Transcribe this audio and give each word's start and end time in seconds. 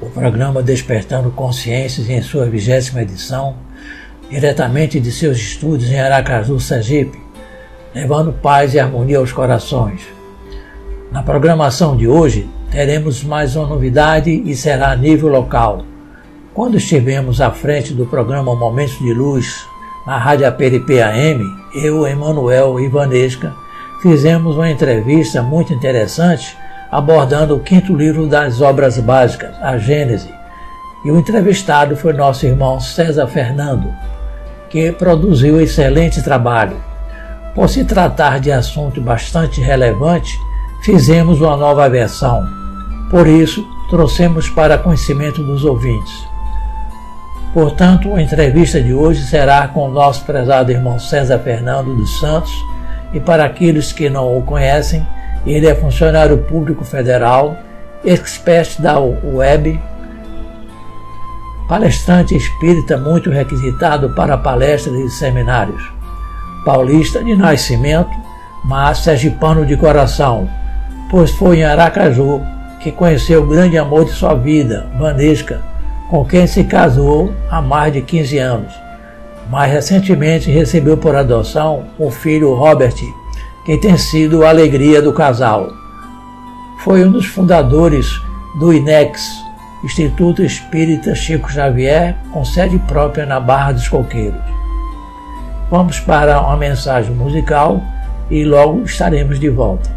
o 0.00 0.10
programa 0.10 0.62
Despertando 0.62 1.30
Consciências 1.30 2.08
em 2.10 2.20
sua 2.20 2.46
vigésima 2.46 3.02
edição, 3.02 3.56
diretamente 4.28 5.00
de 5.00 5.10
seus 5.10 5.38
estúdios 5.38 5.90
em 5.90 5.98
Aracaju, 5.98 6.60
Sergipe, 6.60 7.18
levando 7.94 8.32
paz 8.32 8.74
e 8.74 8.78
harmonia 8.78 9.18
aos 9.18 9.32
corações. 9.32 10.02
Na 11.10 11.22
programação 11.22 11.96
de 11.96 12.06
hoje, 12.06 12.48
teremos 12.70 13.24
mais 13.24 13.56
uma 13.56 13.66
novidade 13.66 14.30
e 14.30 14.54
será 14.54 14.90
a 14.90 14.96
nível 14.96 15.28
local. 15.28 15.82
Quando 16.52 16.76
estivemos 16.76 17.40
à 17.40 17.50
frente 17.50 17.94
do 17.94 18.04
programa 18.04 18.54
Momentos 18.54 18.98
de 18.98 19.14
Luz, 19.14 19.66
na 20.06 20.18
Rádio 20.18 20.46
APRP 20.46 21.00
AM, 21.00 21.42
eu, 21.74 22.06
Emanuel 22.06 22.78
e 22.80 22.88
Vanesca 22.88 23.54
fizemos 24.02 24.56
uma 24.56 24.70
entrevista 24.70 25.42
muito 25.42 25.72
interessante 25.72 26.56
abordando 26.90 27.56
o 27.56 27.60
quinto 27.60 27.94
livro 27.94 28.26
das 28.26 28.60
obras 28.60 28.98
básicas, 28.98 29.54
a 29.60 29.76
Gênese. 29.78 30.30
E 31.04 31.10
o 31.10 31.18
entrevistado 31.18 31.96
foi 31.96 32.12
nosso 32.12 32.46
irmão 32.46 32.80
César 32.80 33.26
Fernando, 33.26 33.92
que 34.70 34.90
produziu 34.92 35.60
excelente 35.60 36.22
trabalho. 36.22 36.76
Por 37.54 37.68
se 37.68 37.84
tratar 37.84 38.40
de 38.40 38.52
assunto 38.52 39.00
bastante 39.00 39.60
relevante, 39.60 40.38
fizemos 40.82 41.40
uma 41.40 41.56
nova 41.56 41.88
versão. 41.88 42.46
Por 43.10 43.26
isso, 43.26 43.66
trouxemos 43.88 44.48
para 44.48 44.78
conhecimento 44.78 45.42
dos 45.42 45.64
ouvintes. 45.64 46.26
Portanto, 47.54 48.14
a 48.14 48.20
entrevista 48.20 48.82
de 48.82 48.92
hoje 48.92 49.22
será 49.22 49.66
com 49.68 49.88
o 49.88 49.90
nosso 49.90 50.24
prezado 50.24 50.70
irmão 50.70 50.98
César 50.98 51.38
Fernando 51.38 51.94
dos 51.94 52.18
Santos, 52.20 52.52
e 53.14 53.20
para 53.20 53.44
aqueles 53.44 53.92
que 53.92 54.10
não 54.10 54.36
o 54.36 54.42
conhecem, 54.42 55.06
ele 55.46 55.66
é 55.66 55.74
funcionário 55.74 56.38
público 56.38 56.84
federal, 56.84 57.56
expert 58.04 58.80
da 58.80 58.98
web, 58.98 59.80
palestrante 61.68 62.36
espírita 62.36 62.96
muito 62.96 63.30
requisitado 63.30 64.10
para 64.10 64.36
palestras 64.36 64.94
e 64.94 65.10
seminários, 65.10 65.82
paulista 66.64 67.22
de 67.22 67.34
nascimento, 67.34 68.10
mas 68.64 68.98
sergipano 68.98 69.64
de 69.64 69.76
coração, 69.76 70.48
pois 71.10 71.30
foi 71.30 71.58
em 71.58 71.64
Aracaju 71.64 72.40
que 72.80 72.92
conheceu 72.92 73.42
o 73.42 73.46
grande 73.46 73.76
amor 73.78 74.04
de 74.04 74.12
sua 74.12 74.34
vida, 74.34 74.86
Vanesca, 74.98 75.60
com 76.08 76.24
quem 76.24 76.46
se 76.46 76.64
casou 76.64 77.32
há 77.50 77.60
mais 77.60 77.92
de 77.92 78.00
15 78.00 78.38
anos. 78.38 78.72
Mais 79.50 79.72
recentemente 79.72 80.50
recebeu 80.50 80.96
por 80.96 81.14
adoção 81.14 81.84
o 81.98 82.10
filho 82.10 82.54
Robert, 82.54 82.94
que 83.66 83.76
tem 83.76 83.98
sido 83.98 84.44
a 84.44 84.50
alegria 84.50 85.02
do 85.02 85.12
casal. 85.12 85.72
Foi 86.84 87.04
um 87.04 87.10
dos 87.10 87.26
fundadores 87.26 88.06
do 88.60 88.72
INEX, 88.72 89.42
Instituto 89.84 90.40
Espírita 90.40 91.16
Chico 91.16 91.50
Xavier, 91.50 92.16
com 92.32 92.44
sede 92.44 92.78
própria 92.78 93.26
na 93.26 93.40
Barra 93.40 93.72
dos 93.72 93.88
Coqueiros. 93.88 94.40
Vamos 95.68 95.98
para 95.98 96.40
uma 96.40 96.56
mensagem 96.56 97.12
musical 97.12 97.82
e 98.30 98.44
logo 98.44 98.84
estaremos 98.84 99.40
de 99.40 99.48
volta. 99.48 99.90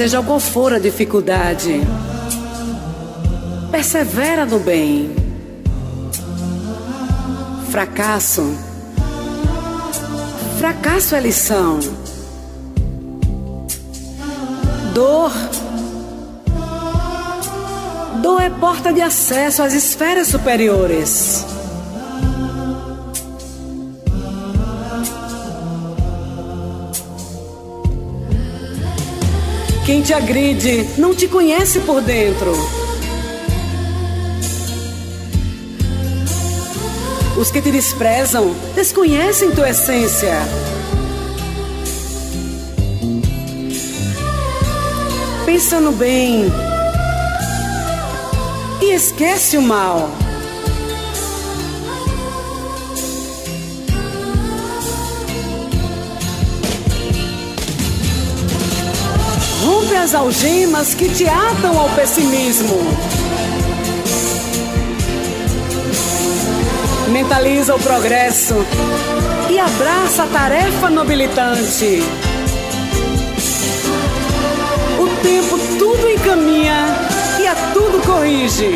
Seja 0.00 0.22
qual 0.22 0.40
for 0.40 0.72
a 0.72 0.78
dificuldade, 0.78 1.78
persevera 3.70 4.46
no 4.46 4.58
bem. 4.58 5.14
Fracasso, 7.70 8.56
fracasso 10.58 11.14
é 11.14 11.20
lição. 11.20 11.80
Dor, 14.94 15.32
dor 18.22 18.40
é 18.40 18.48
porta 18.48 18.94
de 18.94 19.02
acesso 19.02 19.62
às 19.62 19.74
esferas 19.74 20.28
superiores. 20.28 21.44
Quem 29.90 30.02
te 30.02 30.14
agride 30.14 30.88
não 30.96 31.12
te 31.12 31.26
conhece 31.26 31.80
por 31.80 32.00
dentro. 32.00 32.52
Os 37.36 37.50
que 37.50 37.60
te 37.60 37.72
desprezam 37.72 38.54
desconhecem 38.76 39.50
tua 39.50 39.70
essência. 39.70 40.42
Pensa 45.44 45.80
no 45.80 45.90
bem 45.90 46.44
e 48.80 48.92
esquece 48.92 49.58
o 49.58 49.62
mal. 49.62 50.08
As 60.00 60.14
algemas 60.14 60.94
que 60.94 61.10
te 61.10 61.28
atam 61.28 61.78
ao 61.78 61.90
pessimismo. 61.90 62.74
Mentaliza 67.08 67.74
o 67.74 67.78
progresso 67.78 68.54
e 69.50 69.58
abraça 69.58 70.22
a 70.22 70.26
tarefa 70.26 70.88
nobilitante. 70.88 72.02
O 74.98 75.22
tempo 75.22 75.58
tudo 75.78 76.08
encaminha 76.08 76.86
e 77.38 77.46
a 77.46 77.54
tudo 77.74 78.00
corrige. 78.06 78.70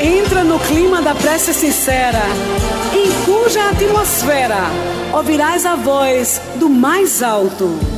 Entra 0.00 0.44
no 0.44 0.60
clima 0.60 1.02
da 1.02 1.14
prece 1.14 1.52
sincera, 1.52 2.22
em 2.94 3.10
cuja 3.24 3.70
atmosfera 3.70 4.70
ouvirás 5.12 5.66
a 5.66 5.74
voz 5.74 6.40
do 6.56 6.68
mais 6.68 7.20
alto. 7.20 7.93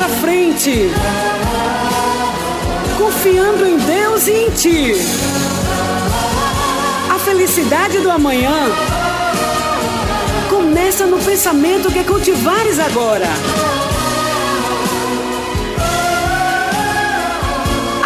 Para 0.00 0.08
frente, 0.08 0.90
confiando 2.96 3.66
em 3.66 3.76
Deus 3.76 4.26
e 4.28 4.32
em 4.32 4.50
ti. 4.50 4.94
A 7.14 7.18
felicidade 7.18 7.98
do 7.98 8.10
amanhã 8.10 8.70
começa 10.48 11.04
no 11.04 11.18
pensamento 11.18 11.92
que 11.92 12.02
cultivares 12.02 12.78
agora. 12.78 13.26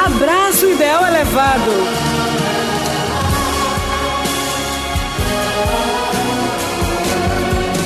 Abraço 0.04 0.66
ideal 0.66 1.06
elevado. 1.06 1.70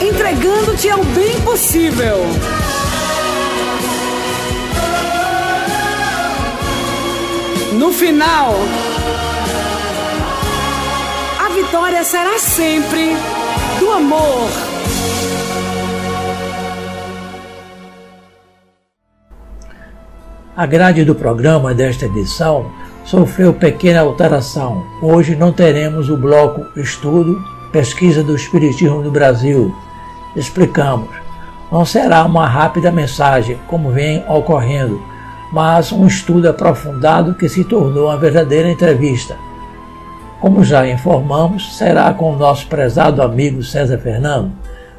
Entregando-te 0.01 0.89
ao 0.89 1.05
bem 1.05 1.39
possível. 1.43 2.25
No 7.79 7.93
final, 7.93 8.55
a 11.39 11.49
vitória 11.51 12.03
será 12.03 12.37
sempre 12.37 13.15
do 13.79 13.93
amor. 13.93 14.51
A 20.57 20.67
grade 20.67 21.05
do 21.05 21.15
programa 21.15 21.73
desta 21.73 22.07
edição 22.07 22.69
sofreu 23.05 23.55
pequena 23.55 24.01
alteração. 24.01 24.85
Hoje 25.01 25.37
não 25.37 25.53
teremos 25.53 26.11
o 26.11 26.17
bloco 26.17 26.67
Estudo, 26.81 27.41
Pesquisa 27.71 28.25
do 28.25 28.35
Espiritismo 28.35 29.03
no 29.03 29.13
Brasil. 29.13 29.73
Explicamos. 30.35 31.11
Não 31.71 31.85
será 31.85 32.25
uma 32.25 32.49
rápida 32.49 32.91
mensagem, 32.91 33.57
como 33.69 33.93
vem 33.93 34.25
ocorrendo, 34.29 35.01
mas 35.53 35.93
um 35.93 36.07
estudo 36.07 36.49
aprofundado 36.49 37.35
que 37.35 37.49
se 37.49 37.65
tornou 37.65 38.07
uma 38.07 38.17
verdadeira 38.17 38.71
entrevista. 38.71 39.37
Como 40.41 40.63
já 40.63 40.87
informamos, 40.87 41.77
será 41.77 42.13
com 42.15 42.33
o 42.33 42.37
nosso 42.37 42.67
prezado 42.69 43.23
amigo 43.23 43.63
César 43.63 43.99
Fernando. 43.99 44.53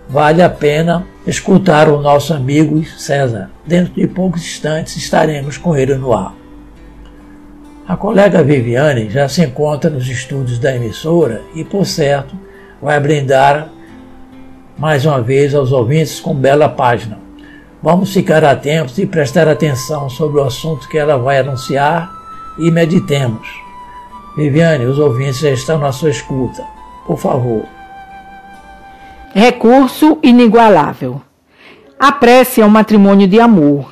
Vale 0.09 0.41
a 0.41 0.49
pena 0.49 1.05
escutar 1.25 1.87
o 1.87 2.01
nosso 2.01 2.33
amigo 2.33 2.83
César. 2.97 3.49
Dentro 3.65 3.93
de 3.93 4.07
poucos 4.07 4.41
instantes 4.41 4.97
estaremos 4.97 5.57
com 5.57 5.77
ele 5.77 5.95
no 5.95 6.13
ar. 6.13 6.33
A 7.87 7.95
colega 7.95 8.43
Viviane 8.43 9.09
já 9.09 9.29
se 9.29 9.43
encontra 9.43 9.89
nos 9.89 10.07
estúdios 10.07 10.59
da 10.59 10.75
emissora 10.75 11.41
e, 11.55 11.63
por 11.63 11.85
certo, 11.85 12.35
vai 12.81 12.99
brindar 12.99 13.69
mais 14.77 15.05
uma 15.05 15.21
vez 15.21 15.55
aos 15.55 15.71
ouvintes 15.71 16.19
com 16.19 16.33
bela 16.33 16.69
página. 16.69 17.28
Vamos 17.81 18.13
ficar 18.13 18.43
atentos 18.43 18.97
e 18.97 19.05
prestar 19.05 19.47
atenção 19.47 20.09
sobre 20.09 20.41
o 20.41 20.43
assunto 20.43 20.89
que 20.89 20.97
ela 20.97 21.17
vai 21.17 21.39
anunciar 21.39 22.11
e 22.57 22.69
meditemos. 22.69 23.47
Viviane, 24.35 24.85
os 24.85 24.99
ouvintes 24.99 25.39
já 25.39 25.51
estão 25.51 25.79
na 25.79 25.93
sua 25.93 26.09
escuta. 26.09 26.61
Por 27.07 27.17
favor. 27.17 27.63
Recurso 29.33 30.17
inigualável. 30.21 31.21
A 31.97 32.11
prece 32.11 32.61
é 32.61 32.65
um 32.65 32.69
matrimônio 32.69 33.27
de 33.27 33.39
amor. 33.39 33.89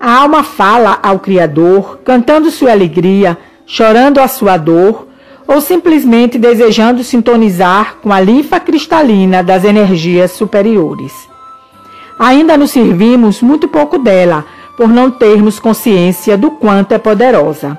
A 0.00 0.20
alma 0.20 0.42
fala 0.42 0.98
ao 1.02 1.18
Criador, 1.18 2.00
cantando 2.04 2.50
sua 2.50 2.72
alegria, 2.72 3.36
chorando 3.66 4.20
a 4.20 4.28
sua 4.28 4.56
dor, 4.56 5.06
ou 5.46 5.60
simplesmente 5.60 6.38
desejando 6.38 7.04
sintonizar 7.04 7.96
com 8.02 8.10
a 8.10 8.20
linfa 8.20 8.58
cristalina 8.58 9.42
das 9.42 9.64
energias 9.64 10.30
superiores. 10.30 11.31
Ainda 12.18 12.56
nos 12.56 12.70
servimos 12.70 13.42
muito 13.42 13.66
pouco 13.68 13.98
dela, 13.98 14.44
por 14.76 14.88
não 14.88 15.10
termos 15.10 15.58
consciência 15.58 16.36
do 16.36 16.50
quanto 16.50 16.92
é 16.92 16.98
poderosa. 16.98 17.78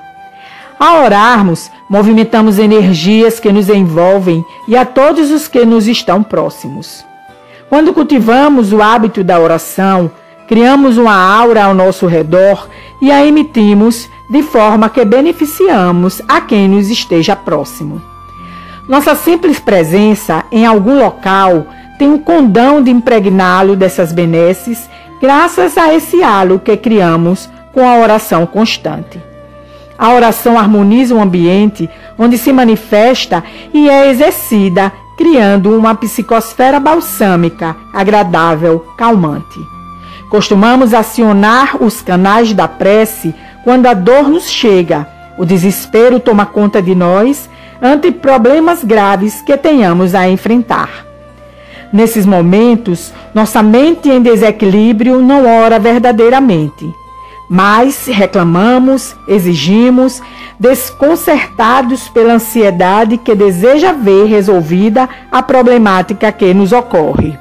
Ao 0.78 1.04
orarmos, 1.04 1.70
movimentamos 1.88 2.58
energias 2.58 3.38
que 3.38 3.52
nos 3.52 3.68
envolvem 3.68 4.44
e 4.66 4.76
a 4.76 4.84
todos 4.84 5.30
os 5.30 5.48
que 5.48 5.64
nos 5.64 5.86
estão 5.86 6.22
próximos. 6.22 7.04
Quando 7.68 7.92
cultivamos 7.92 8.72
o 8.72 8.82
hábito 8.82 9.24
da 9.24 9.38
oração, 9.38 10.10
criamos 10.46 10.98
uma 10.98 11.14
aura 11.14 11.64
ao 11.64 11.74
nosso 11.74 12.06
redor 12.06 12.68
e 13.00 13.10
a 13.10 13.24
emitimos 13.24 14.08
de 14.28 14.42
forma 14.42 14.88
que 14.88 15.04
beneficiamos 15.04 16.20
a 16.28 16.40
quem 16.40 16.68
nos 16.68 16.90
esteja 16.90 17.36
próximo. 17.36 18.00
Nossa 18.88 19.14
simples 19.14 19.58
presença 19.58 20.44
em 20.52 20.66
algum 20.66 20.98
local 20.98 21.66
tem 21.98 22.12
o 22.12 22.18
condão 22.18 22.82
de 22.82 22.90
impregná-lo 22.90 23.76
dessas 23.76 24.12
benesses, 24.12 24.88
graças 25.20 25.78
a 25.78 25.94
esse 25.94 26.22
halo 26.22 26.58
que 26.58 26.76
criamos 26.76 27.48
com 27.72 27.86
a 27.86 27.96
oração 27.98 28.46
constante. 28.46 29.20
A 29.98 30.12
oração 30.12 30.58
harmoniza 30.58 31.14
o 31.14 31.20
ambiente 31.20 31.88
onde 32.18 32.36
se 32.36 32.52
manifesta 32.52 33.42
e 33.72 33.88
é 33.88 34.10
exercida, 34.10 34.92
criando 35.16 35.76
uma 35.76 35.94
psicosfera 35.94 36.80
balsâmica, 36.80 37.76
agradável, 37.92 38.84
calmante. 38.98 39.60
Costumamos 40.28 40.92
acionar 40.92 41.80
os 41.80 42.02
canais 42.02 42.52
da 42.52 42.66
prece 42.66 43.34
quando 43.62 43.86
a 43.86 43.94
dor 43.94 44.28
nos 44.28 44.50
chega, 44.50 45.06
o 45.38 45.44
desespero 45.44 46.20
toma 46.20 46.44
conta 46.46 46.82
de 46.82 46.94
nós 46.94 47.48
ante 47.80 48.10
problemas 48.10 48.84
graves 48.84 49.42
que 49.42 49.56
tenhamos 49.56 50.14
a 50.14 50.28
enfrentar. 50.28 51.03
Nesses 51.94 52.26
momentos, 52.26 53.10
nossa 53.32 53.62
mente 53.62 54.10
em 54.10 54.20
desequilíbrio 54.20 55.22
não 55.22 55.46
ora 55.46 55.78
verdadeiramente 55.78 56.84
mas 57.48 58.06
reclamamos, 58.06 59.14
exigimos, 59.28 60.22
desconcertados 60.58 62.08
pela 62.08 62.34
ansiedade 62.34 63.18
que 63.18 63.34
deseja 63.34 63.92
ver 63.92 64.26
resolvida 64.26 65.08
a 65.30 65.42
problemática 65.42 66.32
que 66.32 66.54
nos 66.54 66.72
ocorre. 66.72 67.38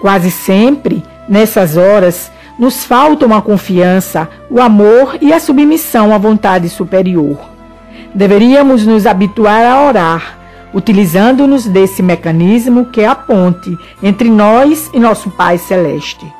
Quase 0.00 0.30
sempre, 0.30 1.02
nessas 1.28 1.76
horas, 1.76 2.30
nos 2.58 2.84
faltam 2.84 3.34
a 3.34 3.42
confiança, 3.42 4.28
o 4.50 4.60
amor 4.60 5.18
e 5.20 5.32
a 5.32 5.38
submissão 5.40 6.14
à 6.14 6.18
vontade 6.18 6.68
superior. 6.68 7.38
Deveríamos 8.14 8.86
nos 8.86 9.06
habituar 9.06 9.64
a 9.64 9.86
orar, 9.86 10.38
utilizando-nos 10.76 11.64
desse 11.64 12.02
mecanismo 12.02 12.84
que 12.84 13.00
é 13.00 13.06
a 13.06 13.14
ponte 13.14 13.78
entre 14.02 14.28
nós 14.28 14.90
e 14.92 15.00
nosso 15.00 15.30
Pai 15.30 15.56
Celeste. 15.56 16.30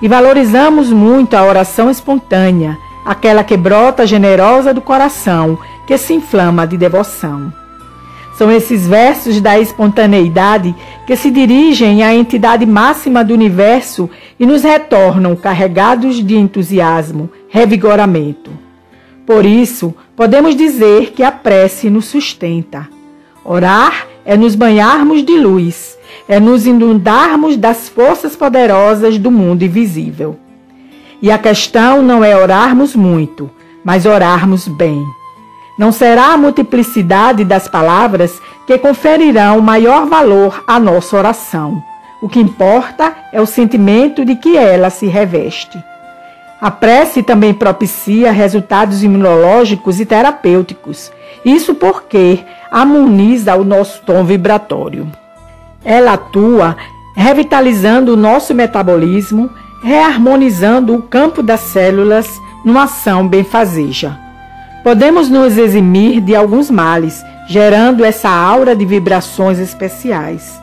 E 0.00 0.08
valorizamos 0.08 0.90
muito 0.90 1.36
a 1.36 1.44
oração 1.44 1.90
espontânea, 1.90 2.78
aquela 3.04 3.44
que 3.44 3.54
brota 3.54 4.06
generosa 4.06 4.72
do 4.72 4.80
coração, 4.80 5.58
que 5.86 5.98
se 5.98 6.14
inflama 6.14 6.66
de 6.66 6.78
devoção. 6.78 7.52
São 8.34 8.50
esses 8.50 8.86
versos 8.88 9.42
da 9.42 9.60
espontaneidade 9.60 10.74
que 11.06 11.14
se 11.14 11.30
dirigem 11.30 12.02
à 12.02 12.14
entidade 12.14 12.64
máxima 12.64 13.22
do 13.22 13.34
universo 13.34 14.08
e 14.40 14.46
nos 14.46 14.62
retornam 14.62 15.36
carregados 15.36 16.24
de 16.24 16.34
entusiasmo, 16.34 17.28
revigoramento. 17.50 18.50
Por 19.26 19.44
isso, 19.44 19.94
podemos 20.16 20.56
dizer 20.56 21.12
que 21.12 21.22
a 21.22 21.30
prece 21.30 21.90
nos 21.90 22.06
sustenta. 22.06 22.88
Orar 23.44 24.06
é 24.24 24.36
nos 24.36 24.54
banharmos 24.54 25.24
de 25.24 25.36
luz, 25.38 25.98
é 26.28 26.38
nos 26.38 26.66
inundarmos 26.66 27.56
das 27.56 27.88
forças 27.88 28.36
poderosas 28.36 29.18
do 29.18 29.30
mundo 29.30 29.64
invisível. 29.64 30.38
E 31.20 31.30
a 31.30 31.38
questão 31.38 32.02
não 32.02 32.24
é 32.24 32.36
orarmos 32.36 32.94
muito, 32.94 33.50
mas 33.84 34.06
orarmos 34.06 34.68
bem. 34.68 35.04
Não 35.78 35.90
será 35.90 36.34
a 36.34 36.36
multiplicidade 36.36 37.44
das 37.44 37.66
palavras 37.66 38.40
que 38.66 38.78
conferirão 38.78 39.60
maior 39.60 40.06
valor 40.06 40.62
à 40.66 40.78
nossa 40.78 41.16
oração. 41.16 41.82
O 42.20 42.28
que 42.28 42.38
importa 42.38 43.14
é 43.32 43.40
o 43.40 43.46
sentimento 43.46 44.24
de 44.24 44.36
que 44.36 44.56
ela 44.56 44.90
se 44.90 45.06
reveste. 45.06 45.82
A 46.62 46.70
prece 46.70 47.24
também 47.24 47.52
propicia 47.52 48.30
resultados 48.30 49.02
imunológicos 49.02 49.98
e 49.98 50.06
terapêuticos. 50.06 51.10
Isso 51.44 51.74
porque 51.74 52.38
harmoniza 52.70 53.56
o 53.56 53.64
nosso 53.64 54.00
tom 54.02 54.22
vibratório. 54.22 55.10
Ela 55.84 56.12
atua 56.12 56.76
revitalizando 57.16 58.12
o 58.12 58.16
nosso 58.16 58.54
metabolismo, 58.54 59.50
reharmonizando 59.82 60.94
o 60.94 61.02
campo 61.02 61.42
das 61.42 61.58
células 61.58 62.30
numa 62.64 62.84
ação 62.84 63.26
benfazeja. 63.26 64.16
Podemos 64.84 65.28
nos 65.28 65.58
eximir 65.58 66.20
de 66.20 66.36
alguns 66.36 66.70
males, 66.70 67.24
gerando 67.48 68.04
essa 68.04 68.30
aura 68.30 68.76
de 68.76 68.84
vibrações 68.84 69.58
especiais. 69.58 70.62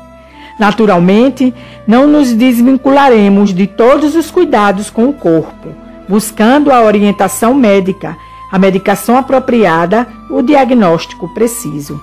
Naturalmente, 0.58 1.53
não 1.86 2.08
nos 2.08 2.34
desvincularemos 2.34 3.53
de 3.53 3.68
todos 3.68 4.15
os 4.15 4.32
cuidados 4.32 4.89
com 4.89 5.10
o 5.10 5.13
corpo, 5.13 5.88
buscando 6.10 6.72
a 6.72 6.82
orientação 6.82 7.54
médica, 7.54 8.18
a 8.51 8.58
medicação 8.58 9.16
apropriada, 9.16 10.08
o 10.28 10.42
diagnóstico 10.42 11.32
preciso. 11.36 12.01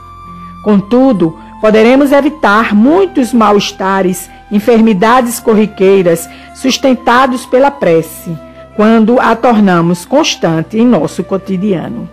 Contudo, 0.62 1.36
poderemos 1.60 2.12
evitar 2.12 2.72
muitos 2.72 3.32
mal-estares, 3.32 4.30
enfermidades 4.52 5.40
corriqueiras 5.40 6.28
sustentados 6.54 7.44
pela 7.46 7.68
prece, 7.68 8.38
quando 8.76 9.18
a 9.18 9.34
tornamos 9.34 10.04
constante 10.04 10.78
em 10.78 10.86
nosso 10.86 11.24
cotidiano. 11.24 12.08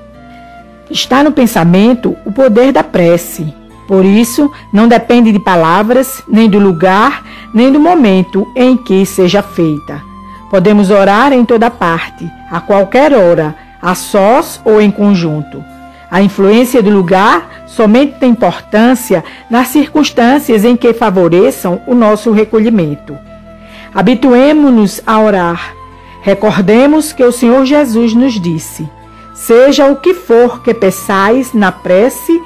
Está 0.90 1.24
no 1.24 1.32
pensamento 1.32 2.18
o 2.26 2.32
poder 2.32 2.72
da 2.72 2.84
prece. 2.84 3.54
Por 3.88 4.04
isso, 4.04 4.52
não 4.72 4.88
depende 4.88 5.32
de 5.32 5.40
palavras, 5.40 6.24
nem 6.28 6.50
do 6.50 6.58
lugar, 6.58 7.24
nem 7.54 7.72
do 7.72 7.80
momento 7.80 8.48
em 8.56 8.76
que 8.76 9.06
seja 9.06 9.44
feita. 9.44 10.13
Podemos 10.54 10.92
orar 10.92 11.34
em 11.34 11.44
toda 11.44 11.72
parte, 11.72 12.32
a 12.52 12.60
qualquer 12.60 13.12
hora, 13.12 13.56
a 13.82 13.96
sós 13.96 14.62
ou 14.64 14.80
em 14.80 14.92
conjunto. 14.92 15.66
A 16.12 16.22
influência 16.22 16.80
do 16.80 16.92
lugar 16.92 17.64
somente 17.66 18.20
tem 18.20 18.30
importância 18.30 19.24
nas 19.50 19.70
circunstâncias 19.70 20.64
em 20.64 20.76
que 20.78 20.94
favoreçam 20.94 21.82
o 21.88 21.96
nosso 21.96 22.32
recolhimento. 22.32 23.18
Habituemo-nos 23.96 25.02
a 25.08 25.20
orar. 25.20 25.74
Recordemos 26.22 27.12
que 27.12 27.24
o 27.24 27.32
Senhor 27.32 27.66
Jesus 27.66 28.14
nos 28.14 28.40
disse: 28.40 28.88
Seja 29.34 29.88
o 29.88 29.96
que 29.96 30.14
for 30.14 30.62
que 30.62 30.72
peçais 30.72 31.52
na 31.52 31.72
prece, 31.72 32.40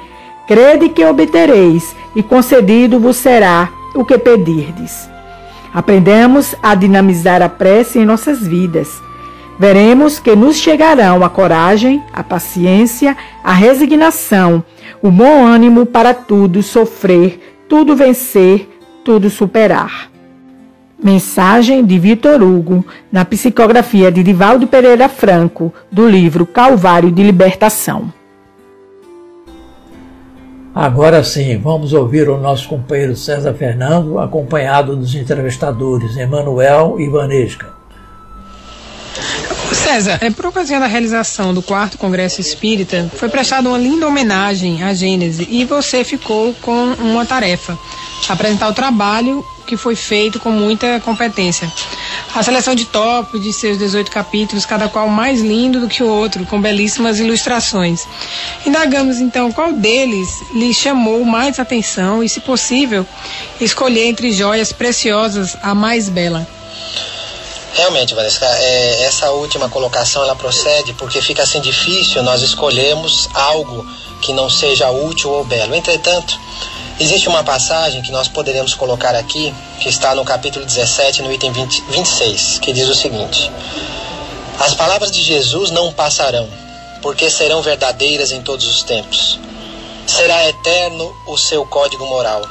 crede 0.46 0.88
que 0.88 1.04
obtereis 1.04 1.94
e 2.16 2.22
concedido 2.22 2.98
vos 2.98 3.18
será 3.18 3.68
o 3.94 4.02
que 4.02 4.16
pedirdes. 4.16 5.10
Aprendemos 5.72 6.54
a 6.62 6.74
dinamizar 6.74 7.42
a 7.42 7.48
prece 7.48 7.98
em 7.98 8.04
nossas 8.04 8.46
vidas. 8.46 9.02
Veremos 9.58 10.18
que 10.18 10.36
nos 10.36 10.56
chegarão 10.56 11.24
a 11.24 11.28
coragem, 11.28 12.02
a 12.12 12.22
paciência, 12.22 13.16
a 13.42 13.52
resignação, 13.52 14.62
o 15.02 15.10
bom 15.10 15.44
ânimo 15.44 15.84
para 15.84 16.14
tudo 16.14 16.62
sofrer, 16.62 17.56
tudo 17.68 17.96
vencer, 17.96 18.68
tudo 19.04 19.28
superar. 19.28 20.10
Mensagem 21.02 21.84
de 21.84 21.98
Vitor 21.98 22.42
Hugo, 22.42 22.84
na 23.10 23.24
psicografia 23.24 24.10
de 24.10 24.22
Divaldo 24.22 24.66
Pereira 24.66 25.08
Franco, 25.08 25.72
do 25.90 26.08
livro 26.08 26.44
Calvário 26.44 27.10
de 27.10 27.22
Libertação. 27.22 28.12
Agora 30.80 31.24
sim, 31.24 31.58
vamos 31.58 31.92
ouvir 31.92 32.28
o 32.28 32.38
nosso 32.38 32.68
companheiro 32.68 33.16
César 33.16 33.52
Fernando, 33.52 34.16
acompanhado 34.20 34.94
dos 34.94 35.12
entrevistadores 35.12 36.16
Emanuel 36.16 37.00
e 37.00 37.08
Vanesca. 37.08 37.77
César, 39.74 40.18
é, 40.20 40.30
por 40.30 40.46
ocasião 40.46 40.80
da 40.80 40.86
realização 40.86 41.52
do 41.52 41.62
quarto 41.62 41.98
Congresso 41.98 42.40
Espírita, 42.40 43.10
foi 43.14 43.28
prestada 43.28 43.68
uma 43.68 43.78
linda 43.78 44.06
homenagem 44.06 44.82
à 44.82 44.94
Gênese 44.94 45.46
e 45.50 45.64
você 45.64 46.04
ficou 46.04 46.54
com 46.54 46.92
uma 46.94 47.26
tarefa: 47.26 47.78
apresentar 48.28 48.68
o 48.68 48.74
trabalho 48.74 49.44
que 49.66 49.76
foi 49.76 49.94
feito 49.94 50.40
com 50.40 50.50
muita 50.50 50.98
competência. 51.00 51.70
A 52.34 52.42
seleção 52.42 52.74
de 52.74 52.86
tópicos 52.86 53.42
de 53.42 53.52
seus 53.52 53.78
18 53.78 54.10
capítulos, 54.10 54.64
cada 54.64 54.88
qual 54.88 55.08
mais 55.08 55.42
lindo 55.42 55.80
do 55.80 55.88
que 55.88 56.02
o 56.02 56.08
outro, 56.08 56.46
com 56.46 56.60
belíssimas 56.60 57.20
ilustrações. 57.20 58.06
Indagamos 58.64 59.20
então 59.20 59.52
qual 59.52 59.72
deles 59.72 60.42
lhe 60.54 60.72
chamou 60.72 61.24
mais 61.24 61.58
atenção 61.58 62.22
e, 62.22 62.28
se 62.28 62.40
possível, 62.40 63.06
escolher 63.60 64.06
entre 64.06 64.32
joias 64.32 64.72
preciosas 64.72 65.56
a 65.62 65.74
mais 65.74 66.08
bela. 66.08 66.48
Realmente, 67.74 68.14
Vanessa, 68.14 68.44
é, 68.44 69.02
essa 69.02 69.30
última 69.30 69.68
colocação 69.68 70.22
ela 70.22 70.34
procede 70.34 70.92
porque 70.94 71.20
fica 71.20 71.42
assim 71.42 71.60
difícil 71.60 72.22
nós 72.22 72.42
escolhermos 72.42 73.28
algo 73.34 73.86
que 74.20 74.32
não 74.32 74.50
seja 74.50 74.90
útil 74.90 75.30
ou 75.30 75.44
belo. 75.44 75.74
Entretanto, 75.74 76.38
existe 76.98 77.28
uma 77.28 77.44
passagem 77.44 78.02
que 78.02 78.10
nós 78.10 78.26
poderemos 78.26 78.74
colocar 78.74 79.14
aqui, 79.14 79.54
que 79.80 79.88
está 79.88 80.14
no 80.14 80.24
capítulo 80.24 80.64
17, 80.64 81.22
no 81.22 81.32
item 81.32 81.52
20, 81.52 81.82
26, 81.90 82.58
que 82.58 82.72
diz 82.72 82.88
o 82.88 82.94
seguinte: 82.94 83.50
As 84.58 84.74
palavras 84.74 85.12
de 85.12 85.22
Jesus 85.22 85.70
não 85.70 85.92
passarão, 85.92 86.48
porque 87.00 87.30
serão 87.30 87.62
verdadeiras 87.62 88.32
em 88.32 88.42
todos 88.42 88.66
os 88.66 88.82
tempos. 88.82 89.38
Será 90.06 90.48
eterno 90.48 91.14
o 91.26 91.36
seu 91.36 91.64
código 91.66 92.06
moral, 92.06 92.42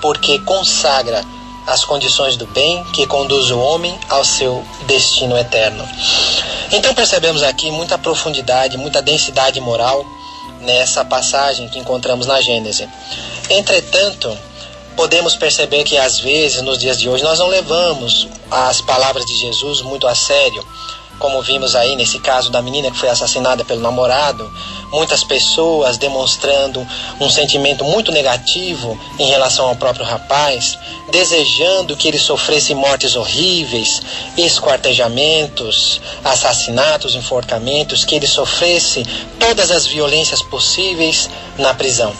porque 0.00 0.38
consagra 0.40 1.22
as 1.66 1.84
condições 1.84 2.36
do 2.36 2.46
bem 2.46 2.84
que 2.92 3.06
conduz 3.06 3.50
o 3.50 3.58
homem 3.58 3.98
ao 4.08 4.24
seu 4.24 4.64
destino 4.86 5.36
eterno. 5.36 5.86
Então 6.72 6.94
percebemos 6.94 7.42
aqui 7.42 7.70
muita 7.70 7.98
profundidade, 7.98 8.76
muita 8.76 9.02
densidade 9.02 9.60
moral 9.60 10.04
nessa 10.60 11.04
passagem 11.04 11.68
que 11.68 11.78
encontramos 11.78 12.26
na 12.26 12.40
Gênese. 12.40 12.88
Entretanto, 13.50 14.36
podemos 14.96 15.36
perceber 15.36 15.84
que 15.84 15.96
às 15.96 16.18
vezes, 16.18 16.62
nos 16.62 16.78
dias 16.78 16.98
de 16.98 17.08
hoje, 17.08 17.24
nós 17.24 17.38
não 17.38 17.48
levamos 17.48 18.28
as 18.50 18.80
palavras 18.80 19.24
de 19.24 19.36
Jesus 19.36 19.82
muito 19.82 20.06
a 20.06 20.14
sério 20.14 20.64
como 21.22 21.40
vimos 21.40 21.76
aí 21.76 21.94
nesse 21.94 22.18
caso 22.18 22.50
da 22.50 22.60
menina 22.60 22.90
que 22.90 22.98
foi 22.98 23.08
assassinada 23.08 23.64
pelo 23.64 23.80
namorado, 23.80 24.52
muitas 24.92 25.24
pessoas 25.24 25.96
demonstrando 25.96 26.86
um 27.20 27.30
sentimento 27.30 27.84
muito 27.84 28.12
negativo 28.12 28.98
em 29.18 29.26
relação 29.26 29.66
ao 29.68 29.76
próprio 29.76 30.04
rapaz, 30.04 30.78
desejando 31.10 31.96
que 31.96 32.08
ele 32.08 32.18
sofresse 32.18 32.74
mortes 32.74 33.16
horríveis, 33.16 34.02
esquartejamentos, 34.36 36.00
assassinatos, 36.24 37.14
enforcamentos, 37.14 38.04
que 38.04 38.14
ele 38.14 38.26
sofresse 38.26 39.04
todas 39.38 39.70
as 39.70 39.86
violências 39.86 40.42
possíveis 40.42 41.28
na 41.58 41.74
prisão. 41.74 42.12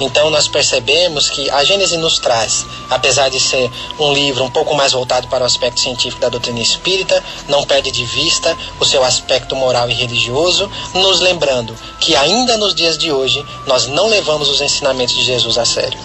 Então 0.00 0.30
nós 0.30 0.48
percebemos 0.48 1.30
que 1.30 1.48
a 1.50 1.62
Gênese 1.64 1.96
nos 1.96 2.18
traz, 2.18 2.64
apesar 2.90 3.28
de 3.28 3.38
ser 3.38 3.70
um 3.98 4.12
livro 4.12 4.44
um 4.44 4.50
pouco 4.50 4.74
mais 4.74 4.92
voltado 4.92 5.28
para 5.28 5.44
o 5.44 5.46
aspecto 5.46 5.80
científico 5.80 6.20
da 6.20 6.28
doutrina 6.28 6.60
espírita, 6.60 7.22
não 7.48 7.64
perde 7.64 7.90
de 7.90 8.04
vista 8.04 8.56
o 8.80 8.84
seu 8.84 9.04
aspecto 9.04 9.54
moral 9.54 9.88
e 9.88 9.94
religioso, 9.94 10.70
nos 10.94 11.20
lembrando 11.20 11.76
que 12.00 12.11
ainda 12.16 12.56
nos 12.56 12.74
dias 12.74 12.98
de 12.98 13.12
hoje 13.12 13.44
nós 13.66 13.86
não 13.86 14.08
levamos 14.08 14.48
os 14.48 14.60
ensinamentos 14.60 15.14
de 15.14 15.24
Jesus 15.24 15.58
a 15.58 15.64
sério. 15.64 15.98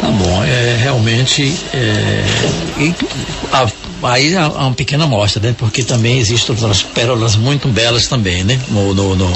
Tá 0.00 0.08
bom, 0.08 0.44
é 0.44 0.76
realmente 0.76 1.54
é, 1.74 2.24
e, 2.78 2.94
a, 3.52 4.10
aí 4.10 4.36
há 4.36 4.48
uma 4.48 4.74
pequena 4.74 5.04
amostra, 5.04 5.40
né? 5.42 5.54
Porque 5.56 5.84
também 5.84 6.18
existem 6.18 6.54
outras 6.54 6.82
pérolas 6.82 7.36
muito 7.36 7.68
belas 7.68 8.06
também, 8.06 8.42
né? 8.42 8.58
No, 8.68 8.94
no, 8.94 9.14
no 9.14 9.30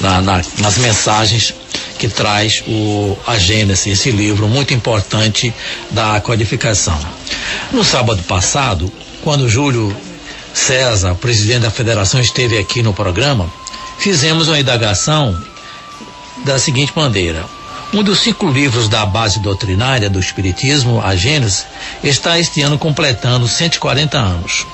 na, 0.00 0.20
na, 0.20 0.42
nas 0.58 0.78
mensagens 0.78 1.54
que 1.98 2.08
traz 2.08 2.62
o, 2.66 3.16
a 3.26 3.38
Gênesis, 3.38 3.86
esse 3.86 4.10
livro 4.10 4.48
muito 4.48 4.72
importante 4.72 5.52
da 5.90 6.18
codificação. 6.20 6.98
No 7.70 7.84
sábado 7.84 8.22
passado, 8.22 8.90
quando 9.22 9.48
Júlio 9.48 9.94
César, 10.54 11.14
presidente 11.14 11.60
da 11.60 11.70
federação, 11.70 12.20
esteve 12.20 12.56
aqui 12.58 12.82
no 12.82 12.94
programa, 12.94 13.52
fizemos 14.00 14.48
uma 14.48 14.58
indagação 14.58 15.36
da 16.44 16.58
seguinte 16.58 16.90
maneira. 16.96 17.44
Um 17.92 18.02
dos 18.02 18.20
cinco 18.20 18.48
livros 18.48 18.88
da 18.88 19.04
base 19.04 19.40
doutrinária 19.40 20.08
do 20.08 20.18
Espiritismo, 20.18 21.02
a 21.04 21.14
Gênesis, 21.14 21.66
está 22.02 22.38
este 22.38 22.62
ano 22.62 22.78
completando 22.78 23.46
140 23.46 24.16
anos. 24.16 24.66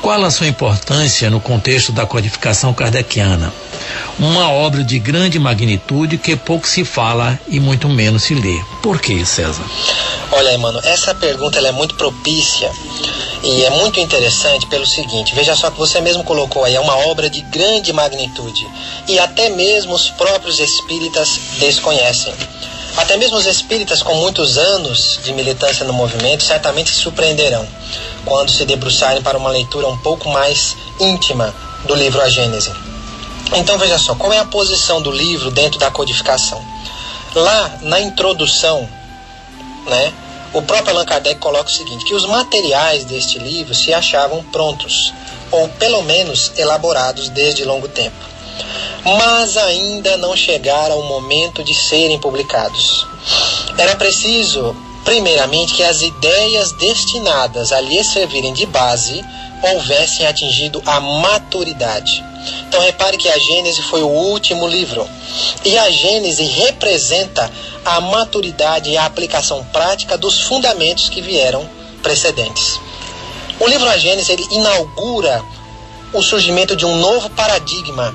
Qual 0.00 0.22
a 0.24 0.30
sua 0.30 0.46
importância 0.46 1.28
no 1.28 1.40
contexto 1.40 1.90
da 1.90 2.06
codificação 2.06 2.72
kardeciana? 2.72 3.52
Uma 4.18 4.50
obra 4.50 4.84
de 4.84 4.98
grande 4.98 5.38
magnitude 5.38 6.16
que 6.16 6.36
pouco 6.36 6.68
se 6.68 6.84
fala 6.84 7.38
e 7.48 7.58
muito 7.58 7.88
menos 7.88 8.22
se 8.22 8.34
lê. 8.34 8.62
Por 8.82 9.00
que, 9.00 9.26
César? 9.26 9.64
Olha, 10.30 10.56
mano, 10.58 10.80
essa 10.84 11.14
pergunta 11.14 11.58
é 11.58 11.72
muito 11.72 11.96
propícia 11.96 12.70
e 13.42 13.64
é 13.64 13.70
muito 13.70 13.98
interessante 14.00 14.66
pelo 14.66 14.86
seguinte: 14.86 15.34
veja 15.34 15.56
só 15.56 15.70
que 15.70 15.78
você 15.78 16.00
mesmo 16.00 16.22
colocou 16.24 16.64
aí, 16.64 16.74
é 16.74 16.80
uma 16.80 16.96
obra 17.08 17.30
de 17.30 17.40
grande 17.40 17.92
magnitude 17.92 18.68
e 19.08 19.18
até 19.18 19.48
mesmo 19.50 19.94
os 19.94 20.10
próprios 20.10 20.58
espíritas 20.58 21.40
desconhecem. 21.58 22.34
Até 22.96 23.16
mesmo 23.16 23.36
os 23.36 23.46
espíritas 23.46 24.02
com 24.02 24.14
muitos 24.14 24.58
anos 24.58 25.20
de 25.24 25.32
militância 25.32 25.86
no 25.86 25.92
movimento 25.92 26.42
certamente 26.42 26.90
se 26.90 26.96
surpreenderão 26.96 27.66
quando 28.24 28.50
se 28.50 28.64
debruçarem 28.64 29.22
para 29.22 29.38
uma 29.38 29.48
leitura 29.48 29.88
um 29.88 29.96
pouco 29.98 30.28
mais 30.28 30.76
íntima 30.98 31.54
do 31.86 31.94
livro 31.94 32.20
A 32.20 32.28
Gênese. 32.28 32.72
Então 33.54 33.78
veja 33.78 33.98
só, 33.98 34.14
qual 34.14 34.32
é 34.32 34.38
a 34.38 34.44
posição 34.44 35.00
do 35.00 35.10
livro 35.10 35.50
dentro 35.50 35.78
da 35.78 35.90
codificação? 35.90 36.62
Lá 37.34 37.78
na 37.82 38.00
introdução, 38.00 38.88
né, 39.86 40.12
o 40.52 40.62
próprio 40.62 40.94
Allan 40.94 41.04
Kardec 41.04 41.40
coloca 41.40 41.68
o 41.68 41.72
seguinte, 41.72 42.04
que 42.04 42.14
os 42.14 42.26
materiais 42.26 43.04
deste 43.04 43.38
livro 43.38 43.74
se 43.74 43.92
achavam 43.94 44.42
prontos, 44.44 45.12
ou 45.50 45.68
pelo 45.68 46.02
menos 46.02 46.52
elaborados 46.56 47.28
desde 47.28 47.64
longo 47.64 47.88
tempo, 47.88 48.24
mas 49.04 49.56
ainda 49.56 50.16
não 50.16 50.36
chegaram 50.36 50.96
ao 50.96 51.02
momento 51.02 51.62
de 51.62 51.74
serem 51.74 52.18
publicados. 52.18 53.06
Era 53.78 53.96
preciso 53.96 54.76
primeiramente, 55.04 55.74
que 55.74 55.82
as 55.82 56.02
ideias 56.02 56.72
destinadas 56.72 57.72
a 57.72 57.80
lhe 57.80 58.02
servirem 58.04 58.52
de 58.52 58.66
base 58.66 59.24
houvessem 59.62 60.26
atingido 60.26 60.82
a 60.86 61.00
maturidade. 61.00 62.24
Então 62.68 62.80
repare 62.80 63.16
que 63.16 63.28
a 63.28 63.38
Gênese 63.38 63.82
foi 63.82 64.02
o 64.02 64.08
último 64.08 64.66
livro. 64.66 65.06
E 65.64 65.76
a 65.76 65.90
Gênese 65.90 66.44
representa 66.44 67.50
a 67.84 68.00
maturidade 68.00 68.90
e 68.90 68.96
a 68.96 69.06
aplicação 69.06 69.64
prática 69.66 70.16
dos 70.16 70.40
fundamentos 70.40 71.08
que 71.08 71.20
vieram 71.20 71.68
precedentes. 72.02 72.80
O 73.58 73.66
livro 73.66 73.88
A 73.88 73.96
Gênese 73.96 74.32
ele 74.32 74.46
inaugura 74.50 75.44
o 76.12 76.22
surgimento 76.22 76.74
de 76.74 76.84
um 76.84 76.96
novo 76.96 77.30
paradigma 77.30 78.14